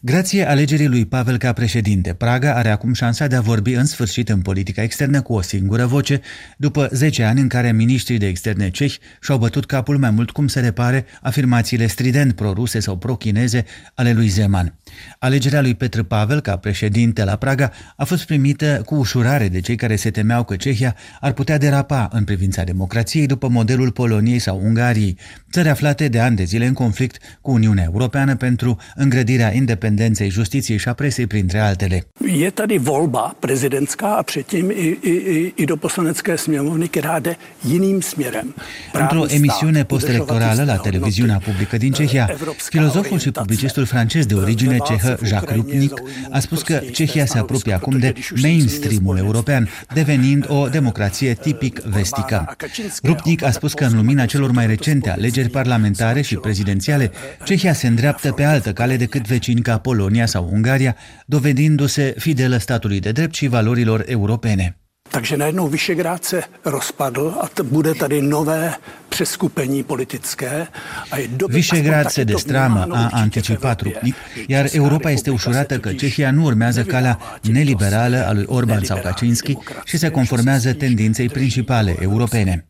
Grație 0.00 0.48
alegerii 0.48 0.86
lui 0.86 1.06
Pavel 1.06 1.38
ca 1.38 1.52
președinte, 1.52 2.14
Praga 2.14 2.54
are 2.54 2.68
acum 2.68 2.92
șansa 2.92 3.26
de 3.26 3.36
a 3.36 3.40
vorbi 3.40 3.72
în 3.72 3.84
sfârșit 3.84 4.28
în 4.28 4.40
politica 4.40 4.82
externă 4.82 5.22
cu 5.22 5.32
o 5.32 5.40
singură 5.40 5.86
voce, 5.86 6.20
după 6.56 6.88
10 6.92 7.22
ani 7.22 7.40
în 7.40 7.48
care 7.48 7.72
ministrii 7.72 8.18
de 8.18 8.26
externe 8.26 8.70
cehi 8.70 8.98
și-au 9.20 9.38
bătut 9.38 9.66
capul 9.66 9.98
mai 9.98 10.10
mult 10.10 10.30
cum 10.30 10.46
se 10.48 10.60
repare 10.60 11.04
afirmațiile 11.22 11.86
strident 11.86 12.32
pro-ruse 12.32 12.80
sau 12.80 12.96
pro-chineze 12.96 13.64
ale 13.94 14.12
lui 14.12 14.28
Zeman. 14.28 14.78
Alegerea 15.18 15.60
lui 15.60 15.74
Petr 15.74 16.00
Pavel 16.00 16.40
ca 16.40 16.56
președinte 16.56 17.24
la 17.24 17.36
Praga 17.36 17.70
a 17.96 18.04
fost 18.04 18.24
primită 18.24 18.82
cu 18.84 18.94
ușurare 18.94 19.48
de 19.48 19.60
cei 19.60 19.76
care 19.76 19.96
se 19.96 20.10
temeau 20.10 20.44
că 20.44 20.56
Cehia 20.56 20.96
ar 21.20 21.32
putea 21.32 21.58
derapa 21.58 22.08
în 22.12 22.24
privința 22.24 22.62
democrației 22.62 23.26
după 23.26 23.48
modelul 23.48 23.90
Poloniei 23.90 24.38
sau 24.38 24.60
Ungariei, 24.64 25.18
țări 25.52 25.68
aflate 25.68 26.08
de 26.08 26.20
ani 26.20 26.36
de 26.36 26.44
zile 26.44 26.66
în 26.66 26.72
conflict 26.72 27.16
cu 27.40 27.50
Uniunea 27.50 27.84
Europeană 27.84 28.36
pentru 28.36 28.76
îngrădirea 28.94 29.54
independenței 29.54 30.30
justiției 30.30 30.78
și 30.78 30.88
a 30.88 30.92
presei, 30.92 31.26
printre 31.26 31.58
altele. 31.58 32.06
Je 32.38 32.50
tady 32.50 32.78
volba 32.78 33.36
prezidentská 33.40 34.16
a 34.16 34.22
předtím 34.22 34.70
i, 34.70 34.98
i, 35.02 35.52
i 35.56 35.64
do 35.66 35.76
poslanecké 35.76 36.36
sněmovny, 36.36 36.88
která 36.88 37.18
jde 37.18 37.36
jiným 37.68 38.02
směrem. 38.02 38.54
Într-o 38.92 39.26
emisiune 39.28 39.84
postelectorală 39.84 40.64
la 40.64 40.76
televiziunea 40.76 41.38
publică 41.38 41.76
din 41.76 41.92
Cehia, 41.92 42.30
filozoful 42.56 43.18
și 43.18 43.30
publicistul 43.30 43.84
francez 43.84 44.26
de 44.26 44.34
origine 44.34 44.78
cehă 44.86 45.18
Jacques 45.24 45.56
Rupnik 45.56 45.92
a 46.30 46.38
spus 46.38 46.62
că 46.62 46.82
Cehia 46.92 47.26
se 47.26 47.38
apropie 47.38 47.72
acum 47.72 47.98
de 47.98 48.12
mainstream-ul 48.42 49.16
european, 49.16 49.68
devenind 49.94 50.44
o 50.48 50.68
democrație 50.68 51.32
tipic 51.32 51.80
vestică. 51.80 52.56
Rupnik 53.02 53.42
a 53.42 53.50
spus 53.50 53.72
că 53.72 53.84
în 53.84 53.96
lumina 53.96 54.26
celor 54.26 54.50
mai 54.50 54.66
recente 54.66 55.10
alegeri 55.10 55.48
parlamentare 55.48 56.20
și 56.20 56.36
prezidențiale, 56.36 57.10
Cehia 57.44 57.72
se 57.72 57.86
îndreaptă 57.86 58.32
pe 58.32 58.44
altă 58.44 58.72
cale 58.72 58.96
decât 58.96 59.26
vecini 59.26 59.60
ca 59.60 59.78
Polonia 59.78 60.26
sau 60.26 60.48
Ungaria, 60.52 60.96
dovedindu-se 61.26 62.14
fidelă 62.18 62.56
statului 62.56 63.00
de 63.00 63.12
drept 63.12 63.34
și 63.34 63.46
valorilor 63.46 64.04
europene. 64.06 64.78
Takže 65.14 65.36
najednou 65.36 65.68
Vyšegrád 65.68 66.24
se 66.24 66.42
rozpadl 66.64 67.34
a 67.40 67.48
to 67.48 67.64
bude 67.64 67.94
tady 67.94 68.22
nové 68.22 68.74
přeskupení 69.08 69.82
politické. 69.82 70.66
A 71.10 71.18
e 71.18 71.28
Visegrad 71.48 72.10
se 72.10 72.24
destramă, 72.24 72.86
a 72.90 73.08
anticipat 73.12 73.80
Rupnik, 73.80 74.14
iar 74.46 74.68
Europa 74.72 75.10
este 75.10 75.30
ușurată 75.30 75.78
că 75.78 75.92
Cehia 75.92 76.30
nu 76.30 76.44
urmează 76.44 76.82
calea 76.82 77.18
neliberală 77.42 78.26
a 78.26 78.32
lui 78.32 78.44
Orban 78.46 78.84
sau 78.84 78.98
Kaczynski 79.02 79.56
și 79.84 79.98
se 79.98 80.10
conformează 80.10 80.72
tendinței 80.72 81.28
principale 81.28 81.96
europene. 82.00 82.66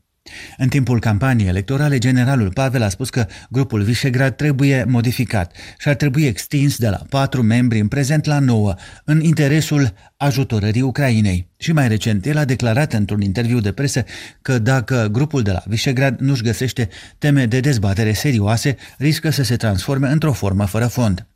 În 0.57 0.69
timpul 0.69 1.01
campaniei 1.01 1.49
electorale, 1.49 1.99
generalul 1.99 2.53
Pavel 2.53 2.83
a 2.83 2.89
spus 2.89 3.11
că 3.11 3.27
grupul 3.51 3.83
Visegrad 3.83 4.37
trebuie 4.37 4.85
modificat 4.89 5.53
și 5.79 5.89
ar 5.89 5.95
trebui 5.95 6.27
extins 6.27 6.77
de 6.79 6.89
la 6.89 7.03
patru 7.09 7.43
membri 7.43 7.79
în 7.79 7.89
prezent 7.89 8.25
la 8.25 8.39
nouă, 8.39 8.75
în 9.05 9.21
interesul 9.21 9.93
ajutorării 10.17 10.83
Ucrainei. 10.83 11.49
Și 11.57 11.73
mai 11.73 11.89
recent, 11.89 12.27
el 12.27 12.39
a 12.39 12.45
declarat 12.45 12.93
într-un 12.93 13.21
interviu 13.21 13.61
de 13.61 13.73
presă 13.73 14.05
că 14.43 14.59
dacă 14.59 15.09
grupul 15.13 15.43
de 15.43 15.51
la 15.51 15.63
Visegrad 15.67 16.19
nu-și 16.21 16.43
găsește 16.43 16.89
teme 17.19 17.47
de 17.47 17.61
dezbatere 17.61 18.13
serioase, 18.13 18.77
riscă 18.99 19.31
să 19.31 19.43
se 19.43 19.57
transforme 19.57 20.09
într-o 20.09 20.33
formă 20.33 20.65
fără 20.65 20.87
fond. 20.87 21.27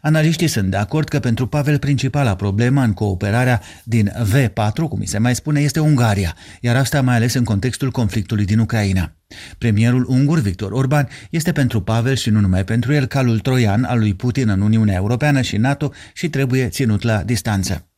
Analiștii 0.00 0.46
sunt 0.46 0.70
de 0.70 0.76
acord 0.76 1.08
că 1.08 1.18
pentru 1.18 1.46
Pavel 1.46 1.78
principala 1.78 2.36
problemă 2.36 2.82
în 2.82 2.92
cooperarea 2.92 3.60
din 3.84 4.12
V4, 4.34 4.88
cum 4.88 5.02
se 5.04 5.18
mai 5.18 5.34
spune, 5.34 5.60
este 5.60 5.80
Ungaria, 5.80 6.36
iar 6.60 6.76
asta 6.76 7.02
mai 7.02 7.14
ales 7.16 7.34
în 7.34 7.44
contextul 7.44 7.90
conflictului 7.90 8.44
din 8.44 8.58
Ucraina. 8.58 9.12
Premierul 9.58 10.06
ungur 10.08 10.38
Victor 10.38 10.72
Orban 10.72 11.08
este 11.30 11.52
pentru 11.52 11.80
Pavel 11.80 12.14
și 12.14 12.30
nu 12.30 12.40
numai 12.40 12.64
pentru 12.64 12.92
el 12.92 13.06
calul 13.06 13.38
troian 13.38 13.84
al 13.84 13.98
lui 13.98 14.14
Putin 14.14 14.48
în 14.48 14.60
Uniunea 14.60 14.94
Europeană 14.94 15.40
și 15.40 15.56
NATO 15.56 15.92
și 16.12 16.28
trebuie 16.28 16.68
ținut 16.68 17.02
la 17.02 17.22
distanță. 17.22 17.88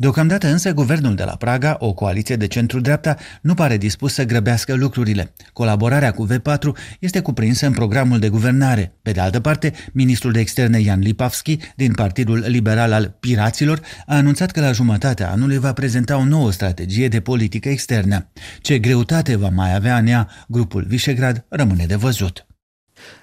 Deocamdată 0.00 0.46
însă, 0.46 0.72
guvernul 0.72 1.14
de 1.14 1.24
la 1.24 1.36
Praga, 1.36 1.76
o 1.78 1.92
coaliție 1.92 2.36
de 2.36 2.46
centru-dreapta, 2.46 3.16
nu 3.42 3.54
pare 3.54 3.76
dispus 3.76 4.12
să 4.12 4.24
grăbească 4.24 4.74
lucrurile. 4.74 5.32
Colaborarea 5.52 6.12
cu 6.12 6.26
V4 6.32 6.68
este 7.00 7.20
cuprinsă 7.20 7.66
în 7.66 7.72
programul 7.72 8.18
de 8.18 8.28
guvernare. 8.28 8.92
Pe 9.02 9.12
de 9.12 9.20
altă 9.20 9.40
parte, 9.40 9.72
ministrul 9.92 10.32
de 10.32 10.40
externe 10.40 10.82
Jan 10.82 11.00
Lipavski, 11.00 11.58
din 11.76 11.92
Partidul 11.92 12.44
Liberal 12.46 12.92
al 12.92 13.16
Piraților, 13.20 13.80
a 14.06 14.16
anunțat 14.16 14.50
că 14.50 14.60
la 14.60 14.72
jumătatea 14.72 15.30
anului 15.30 15.58
va 15.58 15.72
prezenta 15.72 16.16
o 16.16 16.24
nouă 16.24 16.52
strategie 16.52 17.08
de 17.08 17.20
politică 17.20 17.68
externă. 17.68 18.28
Ce 18.60 18.78
greutate 18.78 19.36
va 19.36 19.48
mai 19.48 19.74
avea 19.74 19.96
în 19.96 20.06
ea 20.06 20.28
grupul 20.48 20.84
Visegrad 20.88 21.44
rămâne 21.48 21.86
de 21.86 21.94
văzut. 21.94 22.46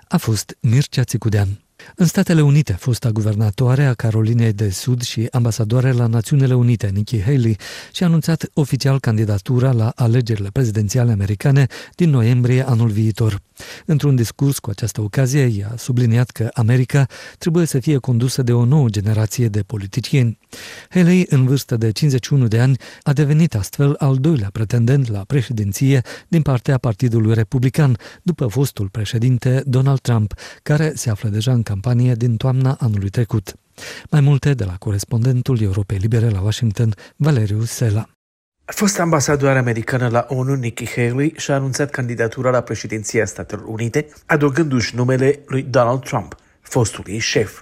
A 0.07 0.17
fost 0.17 0.57
Mircea 0.61 1.03
Țicudean. 1.03 1.66
În 1.99 2.05
Statele 2.05 2.41
Unite, 2.41 2.73
fosta 2.73 3.09
guvernatoare 3.09 3.85
a 3.85 3.93
Carolinei 3.93 4.53
de 4.53 4.69
Sud 4.69 5.01
și 5.01 5.27
ambasadoare 5.31 5.91
la 5.91 6.07
Națiunile 6.07 6.53
Unite, 6.53 6.89
Nikki 6.93 7.21
Haley, 7.21 7.57
și-a 7.91 8.05
anunțat 8.05 8.49
oficial 8.53 8.99
candidatura 8.99 9.71
la 9.71 9.91
alegerile 9.95 10.49
prezidențiale 10.53 11.11
americane 11.11 11.67
din 11.95 12.09
noiembrie 12.09 12.67
anul 12.67 12.89
viitor. 12.89 13.39
Într-un 13.85 14.15
discurs 14.15 14.59
cu 14.59 14.69
această 14.69 15.01
ocazie, 15.01 15.41
i-a 15.41 15.73
subliniat 15.77 16.29
că 16.29 16.49
America 16.53 17.05
trebuie 17.37 17.65
să 17.65 17.79
fie 17.79 17.97
condusă 17.97 18.41
de 18.41 18.53
o 18.53 18.65
nouă 18.65 18.89
generație 18.89 19.47
de 19.47 19.61
politicieni. 19.61 20.37
Haley, 20.89 21.25
în 21.29 21.45
vârstă 21.45 21.77
de 21.77 21.91
51 21.91 22.47
de 22.47 22.59
ani, 22.59 22.77
a 23.01 23.13
devenit 23.13 23.55
astfel 23.55 23.95
al 23.97 24.15
doilea 24.15 24.49
pretendent 24.51 25.09
la 25.09 25.23
președinție 25.27 26.01
din 26.27 26.41
partea 26.41 26.77
Partidului 26.77 27.33
Republican, 27.33 27.97
după 28.23 28.47
fostul 28.47 28.89
președinte 28.89 29.63
Donald 29.65 29.99
Trump, 29.99 30.33
care 30.63 30.91
se 30.95 31.09
află 31.09 31.29
deja 31.29 31.51
în 31.51 31.63
campanie 31.63 31.85
din 31.95 32.37
toamna 32.37 32.77
anului 32.79 33.09
trecut. 33.09 33.55
Mai 34.11 34.21
multe 34.21 34.53
de 34.53 34.63
la 34.63 34.75
corespondentul 34.79 35.61
Europei 35.61 35.97
Libere 35.97 36.29
la 36.29 36.41
Washington, 36.41 36.93
Valeriu 37.15 37.61
Sela. 37.61 38.09
Fost 38.65 38.99
ambasadoare 38.99 39.57
americană 39.57 40.07
la 40.07 40.25
ONU, 40.29 40.53
Nikki 40.53 40.89
Haley 40.95 41.33
și-a 41.37 41.55
anunțat 41.55 41.89
candidatura 41.89 42.49
la 42.49 42.61
președinția 42.61 43.25
Statelor 43.25 43.65
Unite, 43.65 44.07
adăugându-și 44.25 44.95
numele 44.95 45.39
lui 45.45 45.61
Donald 45.61 46.03
Trump, 46.03 46.35
fostul 46.61 47.03
ei 47.07 47.19
șef. 47.19 47.61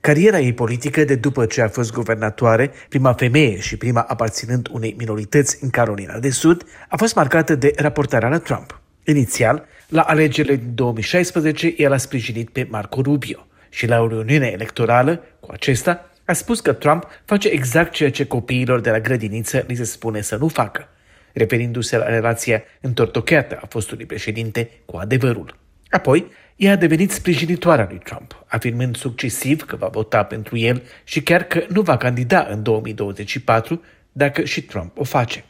Cariera 0.00 0.40
ei 0.40 0.52
politică 0.52 1.04
de 1.04 1.14
după 1.14 1.46
ce 1.46 1.62
a 1.62 1.68
fost 1.68 1.92
guvernatoare, 1.92 2.70
prima 2.88 3.12
femeie 3.12 3.58
și 3.58 3.76
prima 3.76 4.00
aparținând 4.00 4.68
unei 4.72 4.94
minorități 4.98 5.58
în 5.60 5.70
Carolina 5.70 6.18
de 6.18 6.30
Sud, 6.30 6.64
a 6.88 6.96
fost 6.96 7.14
marcată 7.14 7.54
de 7.54 7.72
raportarea 7.76 8.28
la 8.28 8.38
Trump. 8.38 8.80
Inițial, 9.04 9.64
la 9.88 10.02
alegerile 10.02 10.56
din 10.56 10.74
2016, 10.74 11.74
el 11.76 11.92
a 11.92 11.96
sprijinit 11.96 12.50
pe 12.50 12.66
Marco 12.70 13.00
Rubio 13.02 13.46
și 13.72 13.86
la 13.86 14.00
o 14.00 14.08
reuniune 14.08 14.46
electorală 14.46 15.24
cu 15.40 15.52
acesta 15.52 16.10
a 16.24 16.32
spus 16.32 16.60
că 16.60 16.72
Trump 16.72 17.08
face 17.24 17.48
exact 17.48 17.92
ceea 17.92 18.10
ce 18.10 18.26
copiilor 18.26 18.80
de 18.80 18.90
la 18.90 19.00
grădiniță 19.00 19.64
li 19.66 19.74
se 19.74 19.84
spune 19.84 20.20
să 20.20 20.36
nu 20.36 20.48
facă, 20.48 20.88
referindu-se 21.32 21.96
la 21.96 22.08
relația 22.08 22.62
întortocheată 22.80 23.58
a 23.62 23.66
fostului 23.68 24.06
președinte 24.06 24.70
cu 24.84 24.96
adevărul. 24.96 25.56
Apoi, 25.90 26.26
ea 26.56 26.72
a 26.72 26.76
devenit 26.76 27.10
sprijinitoarea 27.10 27.86
lui 27.88 27.98
Trump, 27.98 28.44
afirmând 28.46 28.96
succesiv 28.96 29.64
că 29.64 29.76
va 29.76 29.86
vota 29.86 30.22
pentru 30.22 30.56
el 30.56 30.82
și 31.04 31.22
chiar 31.22 31.42
că 31.42 31.64
nu 31.68 31.80
va 31.80 31.96
candida 31.96 32.46
în 32.50 32.62
2024 32.62 33.82
dacă 34.12 34.44
și 34.44 34.62
Trump 34.62 34.98
o 34.98 35.04
face. 35.04 35.44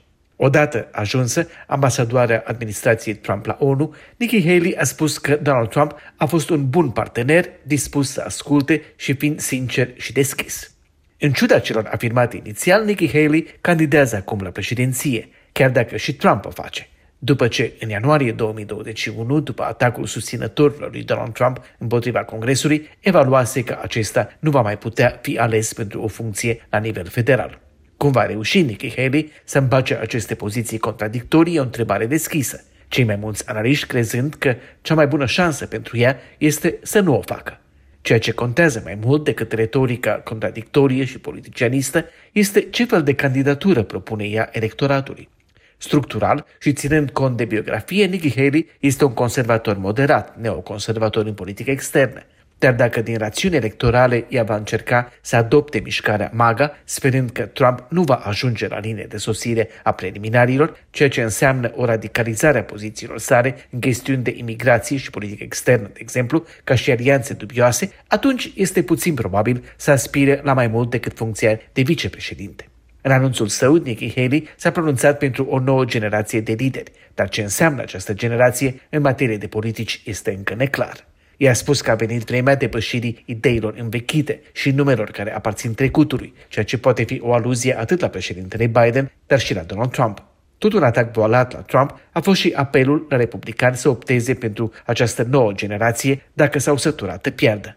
Odată 0.45 0.89
ajunsă, 0.93 1.49
ambasadoarea 1.67 2.43
administrației 2.47 3.15
Trump 3.15 3.47
la 3.47 3.57
ONU, 3.61 3.95
Nikki 4.17 4.43
Haley 4.43 4.77
a 4.79 4.85
spus 4.85 5.19
că 5.19 5.37
Donald 5.37 5.69
Trump 5.69 5.95
a 6.17 6.27
fost 6.27 6.51
un 6.51 6.69
bun 6.69 6.91
partener, 6.91 7.49
dispus 7.63 8.11
să 8.11 8.23
asculte 8.27 8.83
și 8.97 9.15
fiind 9.15 9.41
sincer 9.41 9.91
și 9.97 10.13
deschis. 10.13 10.75
În 11.19 11.33
ciuda 11.33 11.59
celor 11.59 11.89
afirmate 11.93 12.37
inițial, 12.37 12.85
Nikki 12.85 13.11
Haley 13.11 13.47
candidează 13.61 14.17
acum 14.17 14.41
la 14.41 14.51
președinție, 14.51 15.29
chiar 15.53 15.71
dacă 15.71 15.97
și 15.97 16.15
Trump 16.15 16.45
o 16.45 16.51
face. 16.51 16.89
După 17.19 17.49
ce, 17.49 17.73
în 17.81 17.89
ianuarie 17.89 18.33
2021, 18.33 19.41
după 19.41 19.63
atacul 19.63 20.07
susținătorilor 20.07 20.91
lui 20.91 21.03
Donald 21.03 21.33
Trump 21.33 21.65
împotriva 21.79 22.25
Congresului, 22.25 22.89
evaluase 23.01 23.63
că 23.63 23.79
acesta 23.83 24.37
nu 24.39 24.51
va 24.51 24.61
mai 24.61 24.79
putea 24.79 25.19
fi 25.21 25.39
ales 25.39 25.73
pentru 25.73 26.03
o 26.03 26.09
funcție 26.09 26.67
la 26.71 26.79
nivel 26.79 27.07
federal. 27.07 27.61
Cum 28.03 28.11
va 28.11 28.27
reuși 28.27 28.63
Nikki 28.63 28.95
Haley 28.97 29.33
să 29.45 29.59
împace 29.59 29.97
aceste 29.97 30.35
poziții 30.35 30.79
contradictorii 30.79 31.55
e 31.55 31.61
o 31.61 31.63
întrebare 31.63 32.07
deschisă. 32.07 32.65
Cei 32.89 33.05
mai 33.05 33.17
mulți 33.17 33.49
analiști 33.49 33.87
crezând 33.87 34.35
că 34.35 34.55
cea 34.81 34.95
mai 34.95 35.07
bună 35.07 35.27
șansă 35.27 35.67
pentru 35.67 35.97
ea 35.97 36.19
este 36.39 36.79
să 36.83 37.01
nu 37.01 37.17
o 37.17 37.21
facă. 37.21 37.61
Ceea 38.01 38.19
ce 38.19 38.33
contează 38.33 38.81
mai 38.85 38.99
mult 39.05 39.25
decât 39.25 39.53
retorica 39.53 40.13
contradictorie 40.13 41.05
și 41.05 41.19
politicianistă 41.19 42.05
este 42.33 42.61
ce 42.61 42.85
fel 42.85 43.03
de 43.03 43.15
candidatură 43.15 43.83
propune 43.83 44.25
ea 44.25 44.49
electoratului. 44.53 45.29
Structural 45.77 46.47
și 46.59 46.73
ținând 46.73 47.11
cont 47.11 47.37
de 47.37 47.45
biografie, 47.45 48.07
Nikki 48.07 48.35
Haley 48.35 48.69
este 48.81 49.05
un 49.05 49.15
conservator 49.15 49.77
moderat, 49.77 50.37
neoconservator 50.41 51.27
în 51.27 51.35
politică 51.35 51.71
externă. 51.71 52.23
Dar 52.63 52.75
dacă 52.75 53.01
din 53.01 53.17
rațiuni 53.17 53.55
electorale 53.55 54.25
ea 54.29 54.43
va 54.43 54.57
încerca 54.57 55.13
să 55.21 55.37
adopte 55.37 55.81
mișcarea 55.85 56.31
MAGA, 56.35 56.73
sperând 56.85 57.31
că 57.31 57.43
Trump 57.43 57.87
nu 57.89 58.03
va 58.03 58.15
ajunge 58.15 58.69
la 58.69 58.79
linie 58.79 59.07
de 59.09 59.17
sosire 59.17 59.69
a 59.83 59.93
preliminarilor, 59.93 60.77
ceea 60.91 61.09
ce 61.09 61.23
înseamnă 61.23 61.73
o 61.75 61.85
radicalizare 61.85 62.59
a 62.59 62.63
pozițiilor 62.63 63.19
sale 63.19 63.55
în 63.71 63.81
chestiuni 63.81 64.23
de 64.23 64.35
imigrație 64.37 64.97
și 64.97 65.11
politică 65.11 65.43
externă, 65.43 65.87
de 65.87 65.99
exemplu, 66.03 66.45
ca 66.65 66.75
și 66.75 66.91
alianțe 66.91 67.35
dubioase, 67.35 67.93
atunci 68.07 68.53
este 68.55 68.83
puțin 68.83 69.15
probabil 69.15 69.65
să 69.77 69.91
aspire 69.91 70.41
la 70.43 70.53
mai 70.53 70.67
mult 70.67 70.91
decât 70.91 71.17
funcția 71.17 71.59
de 71.73 71.83
vicepreședinte. 71.83 72.69
În 73.01 73.11
anunțul 73.11 73.49
său, 73.49 73.75
Nikki 73.75 74.13
Haley 74.15 74.49
s-a 74.57 74.71
pronunțat 74.71 75.19
pentru 75.19 75.45
o 75.45 75.59
nouă 75.59 75.85
generație 75.85 76.41
de 76.41 76.53
lideri, 76.53 76.93
dar 77.15 77.29
ce 77.29 77.43
înseamnă 77.43 77.83
această 77.83 78.15
generație 78.15 78.81
în 78.91 79.01
materie 79.01 79.37
de 79.37 79.47
politici 79.47 80.03
este 80.05 80.35
încă 80.37 80.55
neclar. 80.55 81.11
I-a 81.43 81.53
spus 81.53 81.81
că 81.81 81.91
a 81.91 81.95
venit 81.95 82.23
vremea 82.23 82.55
depășirii 82.55 83.23
ideilor 83.27 83.75
învechite 83.79 84.43
și 84.53 84.71
numelor 84.71 85.11
care 85.11 85.35
aparțin 85.35 85.75
trecutului, 85.75 86.35
ceea 86.49 86.65
ce 86.65 86.79
poate 86.79 87.03
fi 87.03 87.21
o 87.23 87.33
aluzie 87.33 87.79
atât 87.79 88.01
la 88.01 88.09
președintele 88.09 88.67
Biden, 88.67 89.13
dar 89.27 89.41
și 89.41 89.55
la 89.55 89.61
Donald 89.61 89.91
Trump. 89.91 90.23
Tot 90.59 90.73
un 90.73 90.83
atac 90.83 91.13
voalat 91.13 91.53
la 91.53 91.61
Trump 91.61 91.99
a 92.13 92.21
fost 92.21 92.41
și 92.41 92.53
apelul 92.57 93.07
la 93.09 93.17
republicani 93.17 93.77
să 93.77 93.89
opteze 93.89 94.35
pentru 94.35 94.73
această 94.87 95.23
nouă 95.23 95.53
generație 95.53 96.23
dacă 96.33 96.59
s-au 96.59 96.77
săturat 96.77 97.23
de 97.23 97.31
pierdă. 97.31 97.77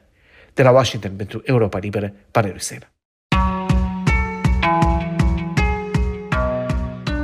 De 0.54 0.64
la 0.64 0.72
Washington 0.72 1.12
pentru 1.16 1.42
Europa 1.46 1.78
Liberă, 1.78 2.14
Pare 2.32 2.50
Rusel. 2.52 2.95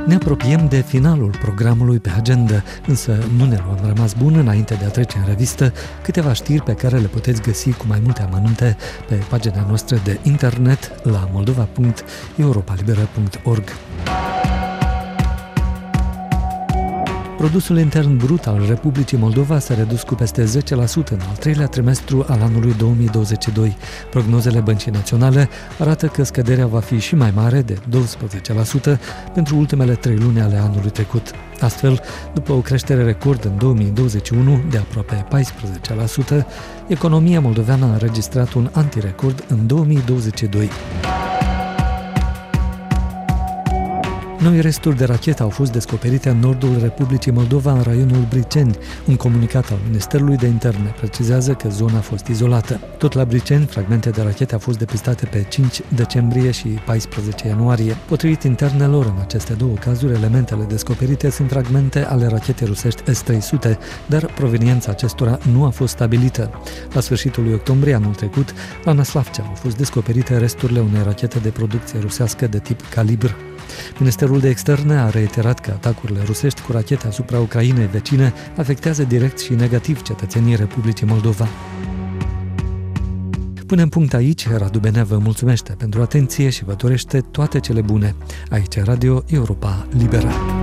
Ne 0.06 0.14
apropiem 0.14 0.68
de 0.68 0.80
finalul 0.80 1.34
programului 1.42 1.98
pe 1.98 2.10
agenda, 2.16 2.62
însă 2.86 3.18
nu 3.36 3.44
ne 3.44 3.58
luăm 3.64 3.78
rămas 3.86 4.12
bun 4.12 4.34
înainte 4.34 4.74
de 4.74 4.84
a 4.84 4.88
trece 4.88 5.18
în 5.18 5.24
revistă 5.26 5.72
câteva 6.02 6.32
știri 6.32 6.62
pe 6.62 6.74
care 6.74 6.98
le 6.98 7.06
puteți 7.06 7.42
găsi 7.42 7.72
cu 7.72 7.84
mai 7.86 8.00
multe 8.04 8.22
amănunte 8.22 8.76
pe 9.08 9.14
pagina 9.14 9.64
noastră 9.66 10.00
de 10.04 10.18
internet 10.22 10.92
la 11.02 11.28
moldova.europalibera.org. 11.32 13.64
Produsul 17.42 17.78
intern 17.78 18.16
brut 18.16 18.46
al 18.46 18.64
Republicii 18.68 19.18
Moldova 19.18 19.58
s-a 19.58 19.74
redus 19.74 20.02
cu 20.02 20.14
peste 20.14 20.44
10% 20.44 20.44
în 21.10 21.20
al 21.28 21.36
treilea 21.38 21.66
trimestru 21.66 22.24
al 22.28 22.40
anului 22.42 22.74
2022. 22.78 23.76
Prognozele 24.10 24.60
Băncii 24.60 24.90
Naționale 24.90 25.48
arată 25.78 26.06
că 26.06 26.22
scăderea 26.22 26.66
va 26.66 26.80
fi 26.80 26.98
și 26.98 27.14
mai 27.14 27.32
mare 27.34 27.62
de 27.62 27.78
12% 28.94 28.98
pentru 29.34 29.56
ultimele 29.56 29.94
trei 29.94 30.16
luni 30.16 30.40
ale 30.40 30.56
anului 30.56 30.90
trecut. 30.90 31.30
Astfel, 31.60 32.00
după 32.34 32.52
o 32.52 32.60
creștere 32.60 33.04
record 33.04 33.44
în 33.44 33.58
2021 33.58 34.60
de 34.70 34.78
aproape 34.78 35.26
14%, 36.40 36.44
economia 36.86 37.40
moldoveană 37.40 37.84
a 37.84 37.92
înregistrat 37.92 38.52
un 38.52 38.68
antirecord 38.72 39.44
în 39.48 39.66
2022. 39.66 40.68
Noi 44.42 44.60
resturi 44.60 44.96
de 44.96 45.04
rachetă 45.04 45.42
au 45.42 45.48
fost 45.48 45.72
descoperite 45.72 46.28
în 46.28 46.38
nordul 46.38 46.78
Republicii 46.80 47.32
Moldova, 47.32 47.72
în 47.72 47.82
raionul 47.82 48.26
Briceni. 48.28 48.76
Un 49.06 49.16
comunicat 49.16 49.70
al 49.70 49.78
Ministerului 49.86 50.36
de 50.36 50.46
Interne 50.46 50.94
precizează 50.96 51.52
că 51.52 51.68
zona 51.68 51.98
a 51.98 52.00
fost 52.00 52.26
izolată. 52.26 52.80
Tot 52.98 53.12
la 53.12 53.24
Briceni, 53.24 53.66
fragmente 53.66 54.10
de 54.10 54.22
rachete 54.22 54.52
au 54.52 54.58
fost 54.58 54.78
depistate 54.78 55.26
pe 55.26 55.46
5 55.48 55.80
decembrie 55.88 56.50
și 56.50 56.68
14 56.68 57.46
ianuarie. 57.46 57.96
Potrivit 58.08 58.42
internelor, 58.42 59.04
în 59.04 59.20
aceste 59.20 59.52
două 59.52 59.74
cazuri, 59.74 60.12
elementele 60.12 60.64
descoperite 60.64 61.30
sunt 61.30 61.48
fragmente 61.48 62.04
ale 62.04 62.26
rachetei 62.26 62.66
rusești 62.66 63.12
S-300, 63.12 63.78
dar 64.06 64.24
proveniența 64.24 64.90
acestora 64.90 65.38
nu 65.52 65.64
a 65.64 65.70
fost 65.70 65.92
stabilită. 65.92 66.50
La 66.92 67.00
sfârșitul 67.00 67.42
lui 67.42 67.52
octombrie 67.52 67.94
anul 67.94 68.14
trecut, 68.14 68.54
la 68.84 68.92
Naslavcea 68.92 69.42
au 69.48 69.54
fost 69.54 69.76
descoperite 69.76 70.38
resturile 70.38 70.80
unei 70.80 71.02
rachete 71.04 71.38
de 71.38 71.48
producție 71.48 71.98
rusească 72.00 72.46
de 72.46 72.58
tip 72.58 72.80
calibr 72.88 73.34
Ministerul 73.98 74.40
de 74.40 74.48
Externe 74.48 74.94
a 74.94 75.08
reiterat 75.08 75.60
că 75.60 75.70
atacurile 75.70 76.20
rusești 76.24 76.62
cu 76.62 76.72
rachete 76.72 77.06
asupra 77.06 77.38
Ucrainei 77.40 77.86
vecine 77.86 78.32
afectează 78.56 79.02
direct 79.02 79.38
și 79.38 79.52
negativ 79.52 80.02
cetățenii 80.02 80.56
Republicii 80.56 81.06
Moldova. 81.06 81.48
Punem 83.66 83.88
punct 83.88 84.14
aici, 84.14 84.48
Radu 84.48 84.78
Benea 84.78 85.04
vă 85.04 85.18
mulțumește 85.18 85.72
pentru 85.78 86.02
atenție 86.02 86.50
și 86.50 86.64
vă 86.64 86.72
dorește 86.72 87.20
toate 87.20 87.60
cele 87.60 87.80
bune. 87.80 88.14
Aici 88.50 88.78
Radio 88.78 89.24
Europa 89.26 89.86
Liberă. 89.98 90.61